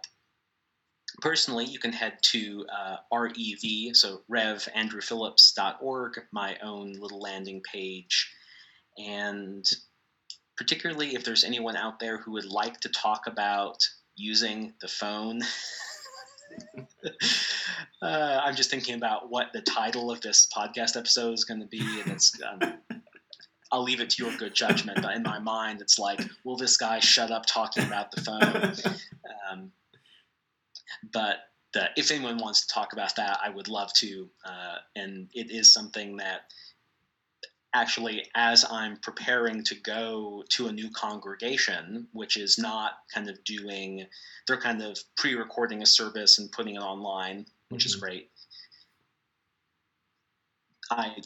personally, 1.20 1.64
you 1.64 1.78
can 1.78 1.92
head 1.92 2.18
to 2.22 2.66
uh, 2.72 2.96
REV, 3.12 3.94
so 3.94 4.22
revandrewphillips.org, 4.30 6.20
my 6.32 6.56
own 6.62 6.92
little 6.94 7.20
landing 7.20 7.62
page. 7.70 8.32
And 8.98 9.64
particularly 10.56 11.14
if 11.14 11.24
there's 11.24 11.44
anyone 11.44 11.76
out 11.76 12.00
there 12.00 12.18
who 12.18 12.32
would 12.32 12.50
like 12.50 12.80
to 12.80 12.88
talk 12.88 13.26
about 13.26 13.78
using 14.16 14.74
the 14.80 14.88
phone. 14.88 15.40
uh, 18.02 18.40
I'm 18.44 18.56
just 18.56 18.70
thinking 18.70 18.96
about 18.96 19.30
what 19.30 19.52
the 19.52 19.62
title 19.62 20.10
of 20.10 20.20
this 20.20 20.48
podcast 20.54 20.96
episode 20.96 21.32
is 21.32 21.44
going 21.44 21.60
to 21.60 21.66
be, 21.66 22.00
and 22.00 22.10
it's 22.10 22.36
um, 22.42 22.74
I'll 23.70 23.82
leave 23.82 24.00
it 24.00 24.10
to 24.10 24.24
your 24.24 24.36
good 24.36 24.54
judgment. 24.54 25.02
But 25.02 25.14
in 25.14 25.22
my 25.22 25.38
mind, 25.38 25.80
it's 25.80 25.98
like, 25.98 26.20
will 26.44 26.56
this 26.56 26.76
guy 26.76 27.00
shut 27.00 27.30
up 27.30 27.46
talking 27.46 27.84
about 27.84 28.10
the 28.12 28.20
phone? 28.20 28.96
Um, 29.50 29.72
but 31.12 31.36
the, 31.72 31.88
if 31.96 32.10
anyone 32.10 32.38
wants 32.38 32.66
to 32.66 32.74
talk 32.74 32.92
about 32.92 33.16
that, 33.16 33.38
I 33.42 33.50
would 33.50 33.68
love 33.68 33.92
to. 33.94 34.28
Uh, 34.44 34.76
and 34.96 35.28
it 35.32 35.50
is 35.50 35.72
something 35.72 36.16
that 36.16 36.42
actually, 37.74 38.24
as 38.34 38.64
I'm 38.70 38.96
preparing 38.98 39.62
to 39.64 39.74
go 39.74 40.44
to 40.50 40.68
a 40.68 40.72
new 40.72 40.90
congregation, 40.90 42.08
which 42.12 42.36
is 42.36 42.58
not 42.58 42.92
kind 43.12 43.28
of 43.28 43.42
doing, 43.44 44.06
they're 44.46 44.60
kind 44.60 44.82
of 44.82 44.98
pre 45.16 45.34
recording 45.34 45.82
a 45.82 45.86
service 45.86 46.38
and 46.38 46.50
putting 46.50 46.76
it 46.76 46.82
online, 46.82 47.46
which 47.68 47.82
mm-hmm. 47.82 47.86
is 47.86 47.96
great. 47.96 48.30
I 50.90 51.16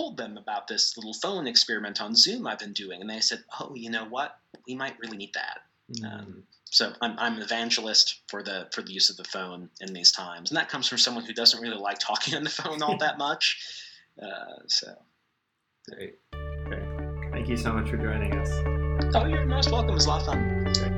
told 0.00 0.16
them 0.16 0.38
about 0.38 0.66
this 0.66 0.96
little 0.96 1.12
phone 1.12 1.46
experiment 1.46 2.00
on 2.00 2.14
Zoom 2.14 2.46
I've 2.46 2.58
been 2.58 2.72
doing, 2.72 3.00
and 3.00 3.10
they 3.10 3.20
said, 3.20 3.44
"Oh, 3.60 3.74
you 3.74 3.90
know 3.90 4.04
what? 4.04 4.38
We 4.66 4.74
might 4.74 4.98
really 4.98 5.16
need 5.16 5.34
that." 5.34 5.58
Mm-hmm. 5.92 6.06
Um, 6.06 6.42
so 6.64 6.92
I'm, 7.02 7.18
I'm 7.18 7.36
an 7.36 7.42
evangelist 7.42 8.20
for 8.28 8.42
the 8.42 8.68
for 8.72 8.82
the 8.82 8.92
use 8.92 9.10
of 9.10 9.16
the 9.16 9.24
phone 9.24 9.68
in 9.80 9.92
these 9.92 10.12
times, 10.12 10.50
and 10.50 10.56
that 10.56 10.68
comes 10.68 10.88
from 10.88 10.98
someone 10.98 11.24
who 11.24 11.34
doesn't 11.34 11.60
really 11.60 11.76
like 11.76 11.98
talking 11.98 12.34
on 12.34 12.44
the 12.44 12.50
phone 12.50 12.82
all 12.82 12.96
that 12.98 13.18
much. 13.26 13.58
Uh, 14.20 14.62
so, 14.66 14.94
great, 15.90 16.18
great. 16.64 16.82
Thank 17.32 17.48
you 17.48 17.56
so 17.56 17.72
much 17.72 17.90
for 17.90 17.96
joining 17.96 18.32
us. 18.34 18.50
Oh, 19.14 19.26
you're 19.26 19.44
most 19.44 19.70
welcome. 19.70 19.90
It 19.90 19.94
was 19.94 20.06
a 20.06 20.08
lot 20.08 20.20
of 20.20 20.26
fun. 20.26 20.64
Great, 20.64 20.89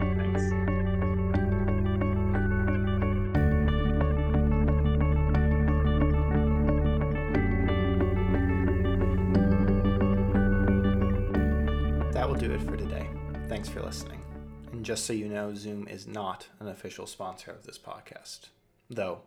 it 12.54 12.60
for 12.60 12.76
today. 12.76 13.08
Thanks 13.48 13.68
for 13.68 13.80
listening. 13.80 14.22
And 14.72 14.84
just 14.84 15.06
so 15.06 15.14
you 15.14 15.28
know, 15.28 15.54
Zoom 15.54 15.88
is 15.88 16.06
not 16.06 16.48
an 16.60 16.68
official 16.68 17.06
sponsor 17.06 17.50
of 17.50 17.64
this 17.64 17.78
podcast. 17.78 18.48
Though, 18.90 19.22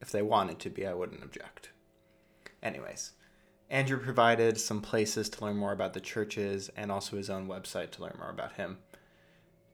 if 0.00 0.10
they 0.10 0.22
wanted 0.22 0.58
to 0.60 0.70
be, 0.70 0.86
I 0.86 0.94
wouldn't 0.94 1.22
object. 1.22 1.70
Anyways, 2.62 3.12
Andrew 3.68 3.98
provided 3.98 4.58
some 4.58 4.80
places 4.80 5.28
to 5.30 5.44
learn 5.44 5.56
more 5.56 5.72
about 5.72 5.92
the 5.92 6.00
churches 6.00 6.70
and 6.76 6.90
also 6.90 7.18
his 7.18 7.28
own 7.28 7.46
website 7.46 7.90
to 7.92 8.02
learn 8.02 8.16
more 8.18 8.30
about 8.30 8.54
him. 8.54 8.78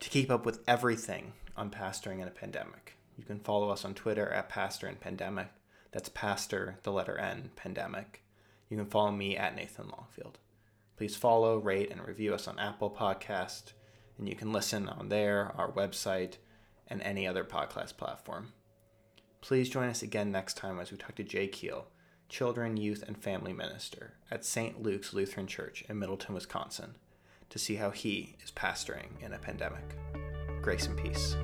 To 0.00 0.10
keep 0.10 0.28
up 0.28 0.44
with 0.44 0.64
everything 0.66 1.34
on 1.56 1.70
pastoring 1.70 2.20
in 2.20 2.26
a 2.26 2.32
pandemic, 2.32 2.96
you 3.16 3.22
can 3.22 3.38
follow 3.38 3.70
us 3.70 3.84
on 3.84 3.94
Twitter 3.94 4.28
at 4.30 4.48
Pastor 4.48 4.88
and 4.88 4.98
Pandemic. 4.98 5.48
That's 5.92 6.08
Pastor, 6.08 6.78
the 6.82 6.92
letter 6.92 7.16
N, 7.16 7.50
Pandemic. 7.54 8.24
You 8.68 8.76
can 8.76 8.86
follow 8.86 9.12
me 9.12 9.36
at 9.36 9.54
Nathan 9.54 9.88
Longfield. 9.88 10.38
Please 10.96 11.14
follow, 11.14 11.58
rate, 11.58 11.90
and 11.90 12.06
review 12.06 12.34
us 12.34 12.48
on 12.48 12.58
Apple 12.58 12.90
Podcast, 12.90 13.72
and 14.18 14.28
you 14.28 14.34
can 14.34 14.52
listen 14.52 14.88
on 14.88 15.08
there, 15.08 15.52
our 15.56 15.70
website, 15.70 16.34
and 16.88 17.02
any 17.02 17.26
other 17.26 17.44
podcast 17.44 17.96
platform. 17.96 18.52
Please 19.42 19.68
join 19.68 19.88
us 19.88 20.02
again 20.02 20.32
next 20.32 20.56
time 20.56 20.80
as 20.80 20.90
we 20.90 20.96
talk 20.96 21.14
to 21.16 21.22
Jay 21.22 21.48
Keel, 21.48 21.88
children, 22.28 22.76
youth, 22.76 23.04
and 23.06 23.22
family 23.22 23.52
minister 23.52 24.14
at 24.30 24.44
St. 24.44 24.82
Luke's 24.82 25.12
Lutheran 25.12 25.46
Church 25.46 25.84
in 25.88 25.98
Middleton, 25.98 26.34
Wisconsin, 26.34 26.94
to 27.50 27.58
see 27.58 27.76
how 27.76 27.90
he 27.90 28.36
is 28.42 28.50
pastoring 28.50 29.20
in 29.20 29.34
a 29.34 29.38
pandemic. 29.38 29.96
Grace 30.62 30.86
and 30.86 30.96
peace. 30.96 31.36